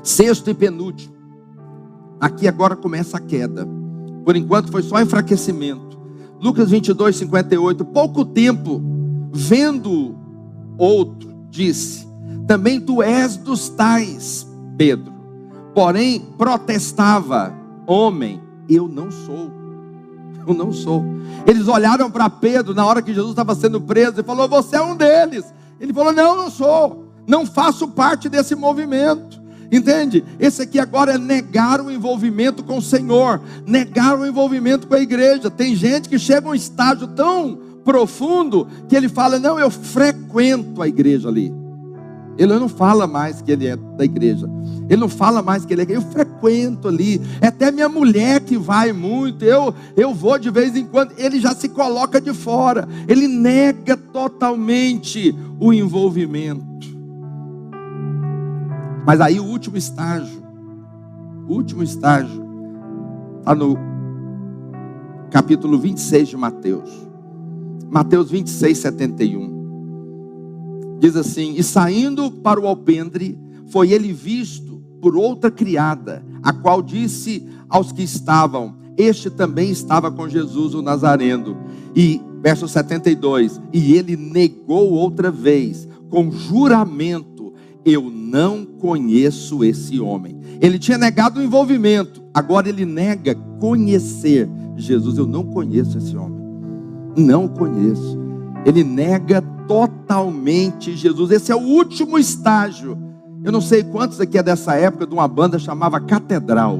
[0.02, 1.14] Sexto e penúltimo.
[2.20, 3.79] Aqui agora começa a queda.
[4.24, 5.98] Por enquanto foi só enfraquecimento.
[6.40, 7.84] Lucas 22, 58.
[7.84, 8.80] Pouco tempo,
[9.32, 10.16] vendo
[10.78, 12.06] outro, disse:
[12.46, 14.46] Também tu és dos tais,
[14.76, 15.12] Pedro.
[15.74, 17.52] Porém, protestava:
[17.86, 19.50] Homem, eu não sou.
[20.46, 21.04] Eu não sou.
[21.46, 24.82] Eles olharam para Pedro na hora que Jesus estava sendo preso e falou: Você é
[24.82, 25.52] um deles.
[25.78, 29.39] Ele falou: Não, não sou, não faço parte desse movimento.
[29.70, 30.24] Entende?
[30.38, 35.00] Esse aqui agora é negar o envolvimento com o Senhor, negar o envolvimento com a
[35.00, 35.50] igreja.
[35.50, 40.82] Tem gente que chega a um estágio tão profundo que ele fala: Não, eu frequento
[40.82, 41.52] a igreja ali.
[42.36, 44.48] Ele não fala mais que ele é da igreja.
[44.88, 45.96] Ele não fala mais que ele é.
[45.96, 47.20] Eu frequento ali.
[47.40, 49.44] É até minha mulher que vai muito.
[49.44, 51.12] Eu, eu vou de vez em quando.
[51.18, 52.88] Ele já se coloca de fora.
[53.06, 56.89] Ele nega totalmente o envolvimento.
[59.10, 60.40] Mas aí o último estágio.
[61.48, 62.44] O último estágio.
[63.40, 63.76] Está no
[65.32, 66.88] capítulo 26 de Mateus.
[67.90, 70.96] Mateus 26, 71.
[71.00, 73.36] Diz assim: E saindo para o alpendre,
[73.66, 80.12] foi ele visto por outra criada, a qual disse aos que estavam: Este também estava
[80.12, 81.56] com Jesus o Nazareno.
[81.96, 87.29] E verso 72: E ele negou outra vez, com juramento:
[87.84, 90.38] Eu não conheço esse homem.
[90.60, 95.18] Ele tinha negado o envolvimento, agora ele nega conhecer Jesus.
[95.18, 96.38] Eu não conheço esse homem.
[97.16, 98.18] Não conheço.
[98.64, 101.30] Ele nega totalmente Jesus.
[101.30, 102.98] Esse é o último estágio.
[103.42, 106.78] Eu não sei quantos aqui é dessa época de uma banda chamava Catedral.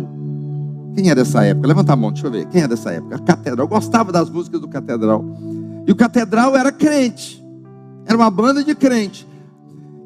[0.95, 1.69] Quem é dessa época?
[1.69, 2.47] Levanta a mão, deixa eu ver.
[2.47, 3.19] Quem é dessa época?
[3.21, 3.65] Catedral.
[3.65, 5.25] Eu gostava das músicas do Catedral.
[5.87, 7.43] E o Catedral era crente.
[8.05, 9.27] Era uma banda de crente.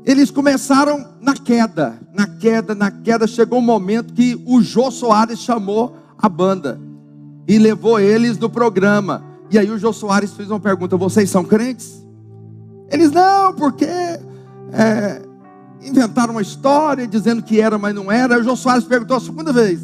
[0.05, 3.27] Eles começaram na queda, na queda, na queda.
[3.27, 6.79] Chegou um momento que o Jô Soares chamou a banda
[7.49, 9.25] e levou eles no programa.
[9.51, 12.05] E aí o Jô Soares fez uma pergunta: Vocês são crentes?
[12.91, 15.23] Eles não, porque é,
[15.83, 18.39] inventaram uma história dizendo que era, mas não era.
[18.39, 19.81] O Jô Soares perguntou a segunda vez.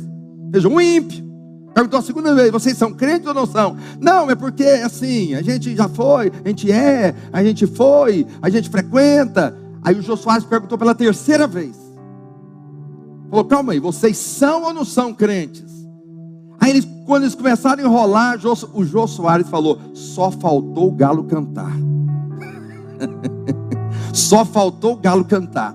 [0.50, 1.30] Veja, um ímpio.
[1.72, 3.74] Perguntou a segunda vez: Vocês são crentes ou não são?
[3.98, 8.50] Não, é porque assim, a gente já foi, a gente é, a gente foi, a
[8.50, 9.56] gente frequenta.
[9.82, 11.76] Aí o Soares perguntou pela terceira vez.
[13.30, 15.70] Falou: Calma aí, vocês são ou não são crentes?
[16.60, 18.38] Aí eles, quando eles começaram a enrolar,
[18.74, 21.72] o Jô Soares falou: só faltou o galo cantar.
[24.12, 25.74] só faltou o galo cantar.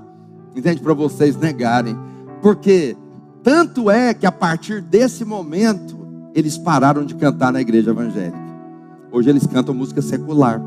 [0.56, 0.82] Entende?
[0.82, 1.98] Para vocês negarem.
[2.42, 2.96] Porque
[3.42, 5.98] tanto é que a partir desse momento,
[6.36, 8.46] eles pararam de cantar na igreja evangélica.
[9.12, 10.62] Hoje eles cantam música secular.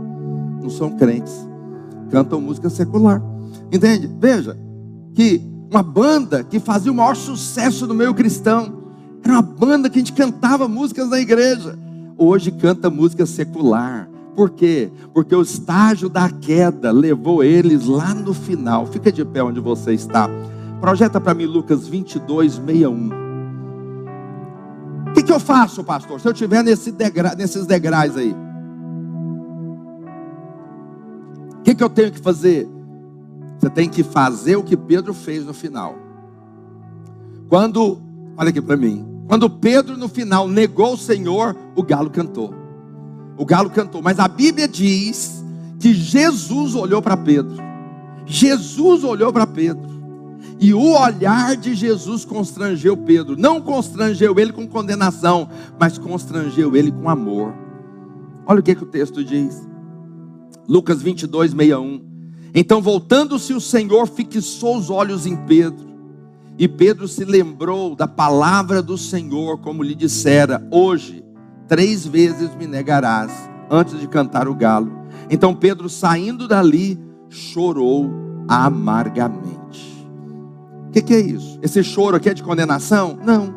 [0.61, 1.47] Não são crentes.
[2.11, 3.22] Cantam música secular.
[3.72, 4.11] Entende?
[4.18, 4.56] Veja
[5.14, 8.78] que uma banda que fazia o maior sucesso no meio cristão
[9.22, 11.78] era uma banda que a gente cantava músicas na igreja.
[12.16, 14.09] Hoje canta música secular.
[14.34, 14.90] Por quê?
[15.12, 18.86] Porque o estágio da queda levou eles lá no final.
[18.86, 20.30] Fica de pé onde você está.
[20.80, 23.11] Projeta para mim Lucas 22, 61.
[25.09, 26.20] O que, que eu faço, pastor?
[26.20, 27.34] Se eu estiver nesse degra...
[27.34, 28.34] nesses degraus aí.
[31.59, 32.68] O que, que eu tenho que fazer?
[33.59, 35.96] Você tem que fazer o que Pedro fez no final.
[37.48, 38.00] Quando
[38.38, 39.04] Olha aqui para mim.
[39.26, 42.54] Quando Pedro no final negou o Senhor, o galo cantou.
[43.36, 45.44] O galo cantou, mas a Bíblia diz
[45.80, 47.56] que Jesus olhou para Pedro.
[48.24, 49.98] Jesus olhou para Pedro.
[50.61, 53.36] E o olhar de Jesus constrangeu Pedro.
[53.36, 55.48] Não constrangeu ele com condenação,
[55.78, 57.52] mas constrangeu ele com amor.
[58.46, 59.68] Olha o que, que o texto diz.
[60.69, 62.01] Lucas 22, 61.
[62.55, 65.89] Então, voltando-se o Senhor, fixou os olhos em Pedro
[66.59, 71.25] e Pedro se lembrou da palavra do Senhor, como lhe dissera: Hoje,
[71.69, 73.31] três vezes me negarás,
[73.71, 74.91] antes de cantar o galo.
[75.31, 76.99] Então Pedro, saindo dali,
[77.29, 78.11] chorou
[78.49, 80.05] amargamente.
[80.89, 81.61] O que, que é isso?
[81.62, 83.16] Esse choro aqui é de condenação?
[83.25, 83.55] Não.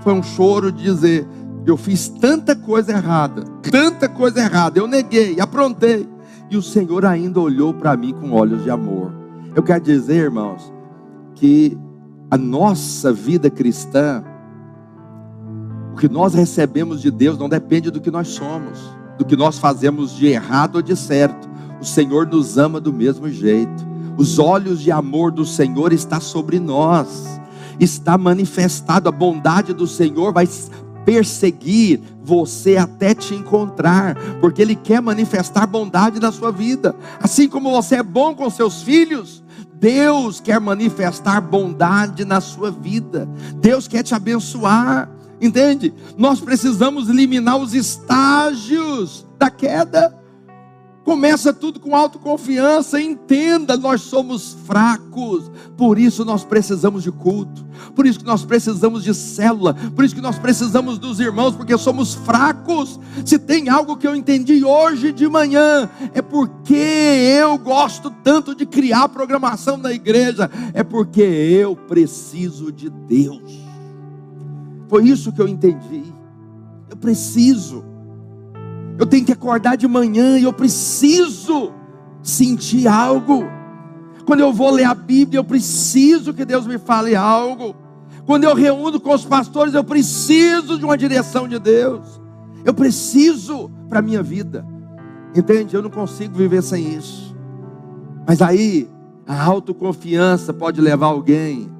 [0.00, 1.28] Foi um choro de dizer:
[1.64, 6.13] Eu fiz tanta coisa errada, tanta coisa errada, eu neguei, aprontei.
[6.50, 9.12] E o Senhor ainda olhou para mim com olhos de amor.
[9.54, 10.72] Eu quero dizer, irmãos,
[11.34, 11.76] que
[12.30, 14.24] a nossa vida cristã,
[15.92, 18.78] o que nós recebemos de Deus não depende do que nós somos,
[19.18, 21.48] do que nós fazemos de errado ou de certo.
[21.80, 23.86] O Senhor nos ama do mesmo jeito.
[24.16, 27.40] Os olhos de amor do Senhor está sobre nós.
[27.78, 30.48] Está manifestado a bondade do Senhor vai
[31.04, 36.96] perseguir você até te encontrar, porque ele quer manifestar bondade na sua vida.
[37.20, 39.44] Assim como você é bom com seus filhos,
[39.74, 43.28] Deus quer manifestar bondade na sua vida.
[43.56, 45.10] Deus quer te abençoar.
[45.40, 45.92] Entende?
[46.16, 50.23] Nós precisamos eliminar os estágios da queda.
[51.04, 57.62] Começa tudo com autoconfiança, entenda, nós somos fracos, por isso nós precisamos de culto,
[57.94, 61.76] por isso que nós precisamos de célula, por isso que nós precisamos dos irmãos, porque
[61.76, 62.98] somos fracos.
[63.22, 68.64] Se tem algo que eu entendi hoje de manhã, é porque eu gosto tanto de
[68.64, 73.62] criar programação na igreja, é porque eu preciso de Deus.
[74.88, 76.02] Foi isso que eu entendi.
[76.88, 77.93] Eu preciso.
[78.98, 81.72] Eu tenho que acordar de manhã e eu preciso
[82.22, 83.44] sentir algo.
[84.24, 87.74] Quando eu vou ler a Bíblia, eu preciso que Deus me fale algo.
[88.24, 92.20] Quando eu reúno com os pastores, eu preciso de uma direção de Deus.
[92.64, 94.64] Eu preciso para a minha vida.
[95.34, 95.74] Entende?
[95.74, 97.36] Eu não consigo viver sem isso.
[98.26, 98.88] Mas aí,
[99.26, 101.70] a autoconfiança pode levar alguém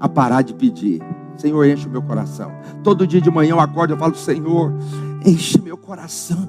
[0.00, 1.00] a parar de pedir.
[1.36, 2.50] Senhor, enche o meu coração.
[2.82, 4.74] Todo dia de manhã eu acordo e falo, Senhor,
[5.24, 6.48] enche meu coração.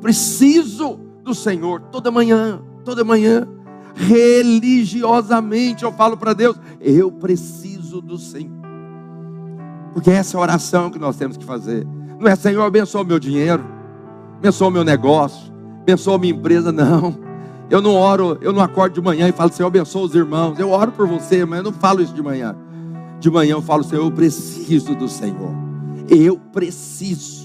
[0.00, 3.46] preciso do Senhor toda manhã, toda manhã.
[3.94, 8.62] Religiosamente eu falo para Deus: eu preciso do Senhor.
[9.92, 11.86] Porque essa é a oração que nós temos que fazer.
[12.18, 13.64] Não é Senhor, abençoa o meu dinheiro,
[14.38, 15.52] abençoa o meu negócio,
[15.82, 17.14] abençoa a minha empresa, não.
[17.68, 20.58] Eu não oro, eu não acordo de manhã e falo, Senhor, abençoa os irmãos.
[20.58, 22.54] Eu oro por você, mas eu não falo isso de manhã.
[23.18, 25.50] De manhã eu falo, Senhor, eu preciso do Senhor.
[26.08, 27.41] Eu preciso.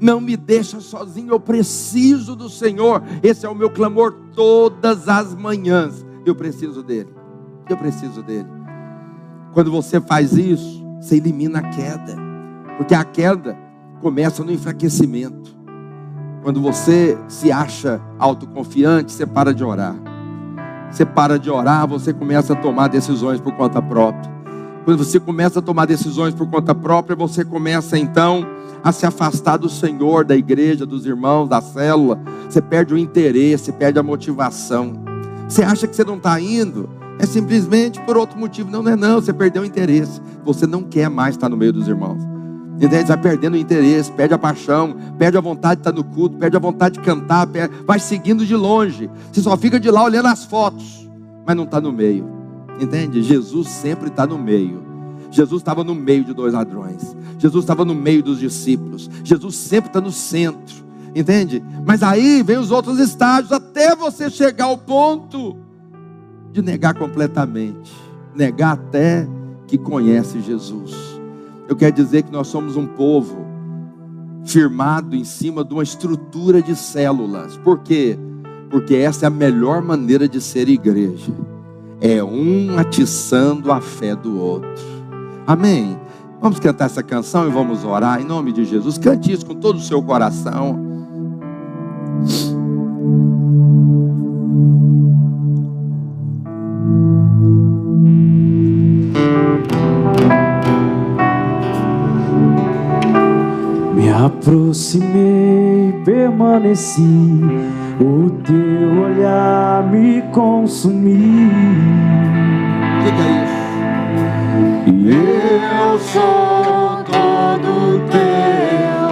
[0.00, 3.02] Não me deixa sozinho, eu preciso do Senhor.
[3.22, 6.06] Esse é o meu clamor todas as manhãs.
[6.24, 7.12] Eu preciso dele.
[7.68, 8.48] Eu preciso dele.
[9.52, 12.16] Quando você faz isso, você elimina a queda.
[12.76, 13.58] Porque a queda
[14.00, 15.56] começa no enfraquecimento.
[16.42, 19.96] Quando você se acha autoconfiante, você para de orar.
[20.90, 24.37] Você para de orar, você começa a tomar decisões por conta própria.
[24.88, 28.46] Quando você começa a tomar decisões por conta própria, você começa então
[28.82, 32.18] a se afastar do Senhor, da igreja, dos irmãos, da célula.
[32.48, 34.94] Você perde o interesse, perde a motivação.
[35.46, 38.70] Você acha que você não está indo, é simplesmente por outro motivo.
[38.70, 40.22] Não, não é não, você perdeu o interesse.
[40.42, 42.22] Você não quer mais estar no meio dos irmãos.
[42.80, 43.08] Entende?
[43.08, 46.56] Vai perdendo o interesse, perde a paixão, perde a vontade de estar no culto, perde
[46.56, 49.10] a vontade de cantar, perde, vai seguindo de longe.
[49.30, 51.06] Você só fica de lá olhando as fotos,
[51.46, 52.37] mas não está no meio.
[52.80, 53.22] Entende?
[53.22, 54.86] Jesus sempre está no meio.
[55.30, 57.16] Jesus estava no meio de dois ladrões.
[57.38, 59.10] Jesus estava no meio dos discípulos.
[59.22, 60.76] Jesus sempre está no centro.
[61.14, 61.62] Entende?
[61.86, 65.56] Mas aí vem os outros estágios até você chegar ao ponto
[66.52, 67.92] de negar completamente,
[68.34, 69.28] negar até
[69.66, 70.94] que conhece Jesus.
[71.68, 73.46] Eu quero dizer que nós somos um povo
[74.44, 77.56] firmado em cima de uma estrutura de células.
[77.58, 78.18] Por quê?
[78.70, 81.32] Porque essa é a melhor maneira de ser igreja.
[82.00, 84.70] É um atiçando a fé do outro.
[85.46, 85.98] Amém.
[86.40, 88.98] Vamos cantar essa canção e vamos orar em nome de Jesus.
[88.98, 90.88] Cante isso com todo o seu coração.
[104.28, 107.02] aproximei, permaneci,
[108.00, 111.50] o teu olhar me consumiu.
[113.02, 113.58] Diga isso.
[115.10, 119.10] Eu sou todo teu,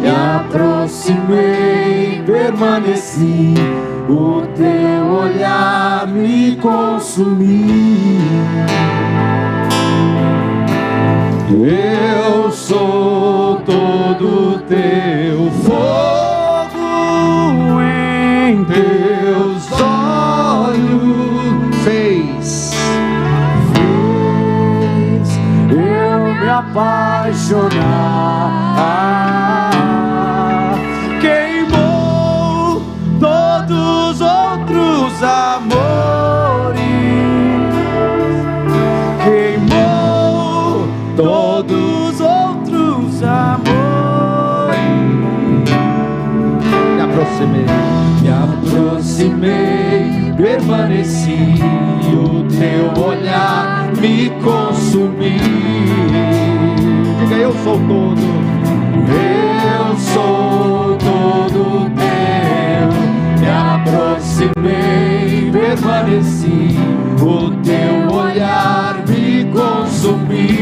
[0.00, 3.54] me aproximei, permaneci,
[4.08, 8.18] o teu olhar me consumiu.
[11.50, 15.07] Eu sou todo teu
[26.78, 27.74] apaixonar.
[31.20, 32.82] Queimou
[33.18, 36.78] todos os outros amores,
[39.24, 41.88] queimou todos
[47.18, 47.66] aproximei,
[48.22, 51.56] me aproximei, permaneci,
[52.12, 55.77] o teu olhar me consumiu.
[57.40, 58.20] Eu sou todo,
[59.14, 62.90] eu sou todo teu,
[63.38, 66.76] me aproximei, permaneci,
[67.22, 70.57] o teu olhar me consumiu.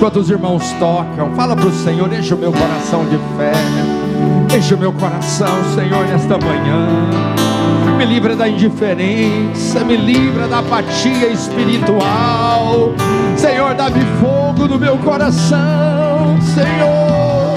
[0.00, 3.52] Enquanto os irmãos tocam, fala para o Senhor, enche o meu coração de fé.
[4.56, 6.88] Enche o meu coração, Senhor, nesta manhã.
[7.98, 12.94] Me livra da indiferença, me livra da apatia espiritual.
[13.36, 17.54] Senhor, dá-me fogo no meu coração, Senhor.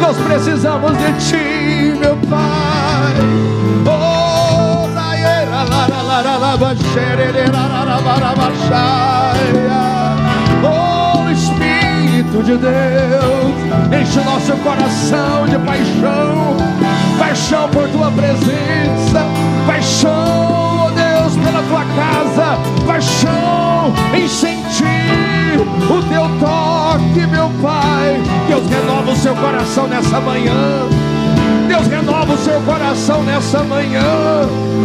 [0.00, 3.14] Nós precisamos de Ti, meu Pai.
[3.86, 5.94] Oh, laera, lara.
[10.64, 11.03] Oh
[12.24, 16.56] Espírito de Deus, enche nosso coração de paixão,
[17.18, 19.26] paixão por tua presença,
[19.66, 25.60] paixão, oh Deus, pela tua casa, paixão em sentir
[25.90, 28.20] o teu toque, meu Pai.
[28.48, 30.88] Deus renova o seu coração nessa manhã.
[31.68, 34.02] Deus renova o seu coração nessa manhã.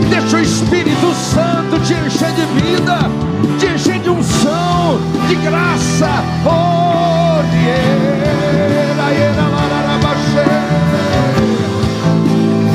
[0.10, 3.00] Deixa o Espírito Santo te encher de vida,
[5.30, 6.24] de graça.
[6.44, 7.44] Oh,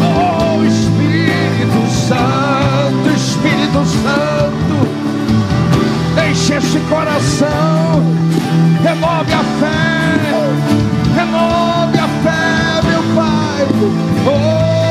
[0.07, 4.77] oh Espírito Santo, Espírito Santo,
[6.31, 8.05] enche esse coração,
[8.85, 10.15] remove a fé,
[11.17, 13.67] remove a fé, meu Pai.
[14.27, 14.84] Oh,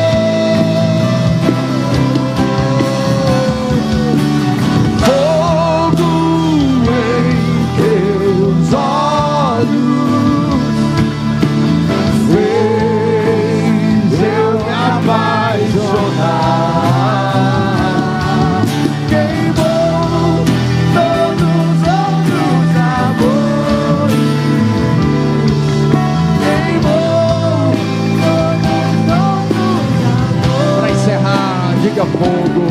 [31.93, 32.65] diga fogo.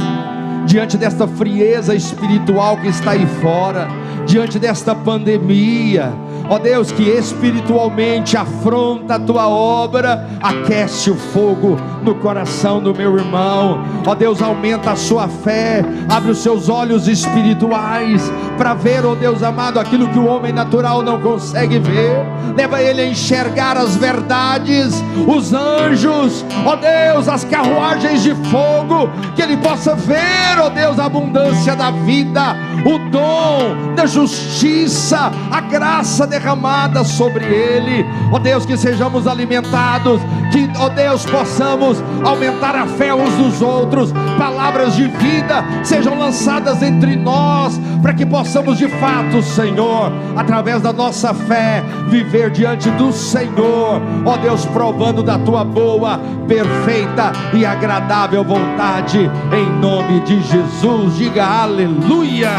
[0.65, 3.89] Diante desta frieza espiritual que está aí fora,
[4.27, 6.13] diante desta pandemia,
[6.49, 13.17] ó Deus, que espiritualmente afronta a tua obra, aquece o fogo no coração do meu
[13.17, 19.15] irmão, ó Deus, aumenta a sua fé, abre os seus olhos espirituais para ver, ó
[19.15, 22.25] Deus amado, aquilo que o homem natural não consegue ver,
[22.57, 29.43] leva ele a enxergar as verdades, os anjos, ó Deus, as carruagens de fogo, que
[29.43, 36.27] ele possa ver, ó Deus, a abundância da vida, o dom da justiça, a graça
[36.39, 38.05] derramada sobre ele.
[38.31, 40.21] Ó Deus, que sejamos alimentados,
[40.53, 44.13] que, ó Deus, possamos aumentar a fé uns dos outros.
[44.39, 50.93] Palavras de vida sejam lançadas entre nós, para que possamos de fato, Senhor, através da
[50.93, 54.01] nossa fé, viver diante do Senhor.
[54.25, 61.17] Ó Deus, provando da tua boa, perfeita e agradável vontade, em nome de Jesus.
[61.17, 62.51] Diga aleluia.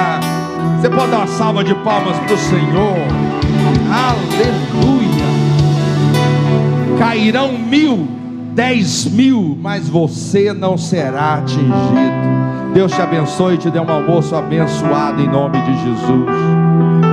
[0.81, 3.26] Você pode dar uma salva de palmas para o Senhor.
[3.91, 5.27] Aleluia.
[6.97, 8.07] Cairão mil,
[8.53, 12.27] dez mil, mas você não será atingido.
[12.73, 17.06] Deus te abençoe e te dê um almoço abençoado em nome de Jesus.